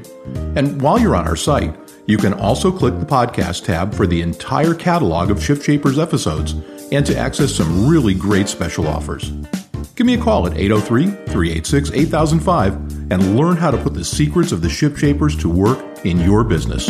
And 0.55 0.81
while 0.81 0.99
you're 0.99 1.15
on 1.15 1.27
our 1.27 1.35
site, 1.35 1.75
you 2.05 2.17
can 2.17 2.33
also 2.33 2.71
click 2.71 2.99
the 2.99 3.05
podcast 3.05 3.65
tab 3.65 3.93
for 3.93 4.07
the 4.07 4.21
entire 4.21 4.73
catalog 4.73 5.31
of 5.31 5.41
Shift 5.41 5.65
Shapers 5.65 5.99
episodes 5.99 6.53
and 6.91 7.05
to 7.05 7.17
access 7.17 7.53
some 7.53 7.87
really 7.87 8.13
great 8.13 8.49
special 8.49 8.87
offers. 8.87 9.29
Give 9.95 10.07
me 10.07 10.15
a 10.15 10.21
call 10.21 10.47
at 10.47 10.57
803 10.57 11.05
386 11.31 11.91
8005 11.91 13.11
and 13.11 13.37
learn 13.37 13.57
how 13.57 13.71
to 13.71 13.77
put 13.77 13.93
the 13.93 14.03
secrets 14.03 14.51
of 14.51 14.61
the 14.61 14.69
Shift 14.69 14.99
Shapers 14.99 15.37
to 15.37 15.49
work 15.49 16.05
in 16.05 16.19
your 16.19 16.43
business. 16.43 16.89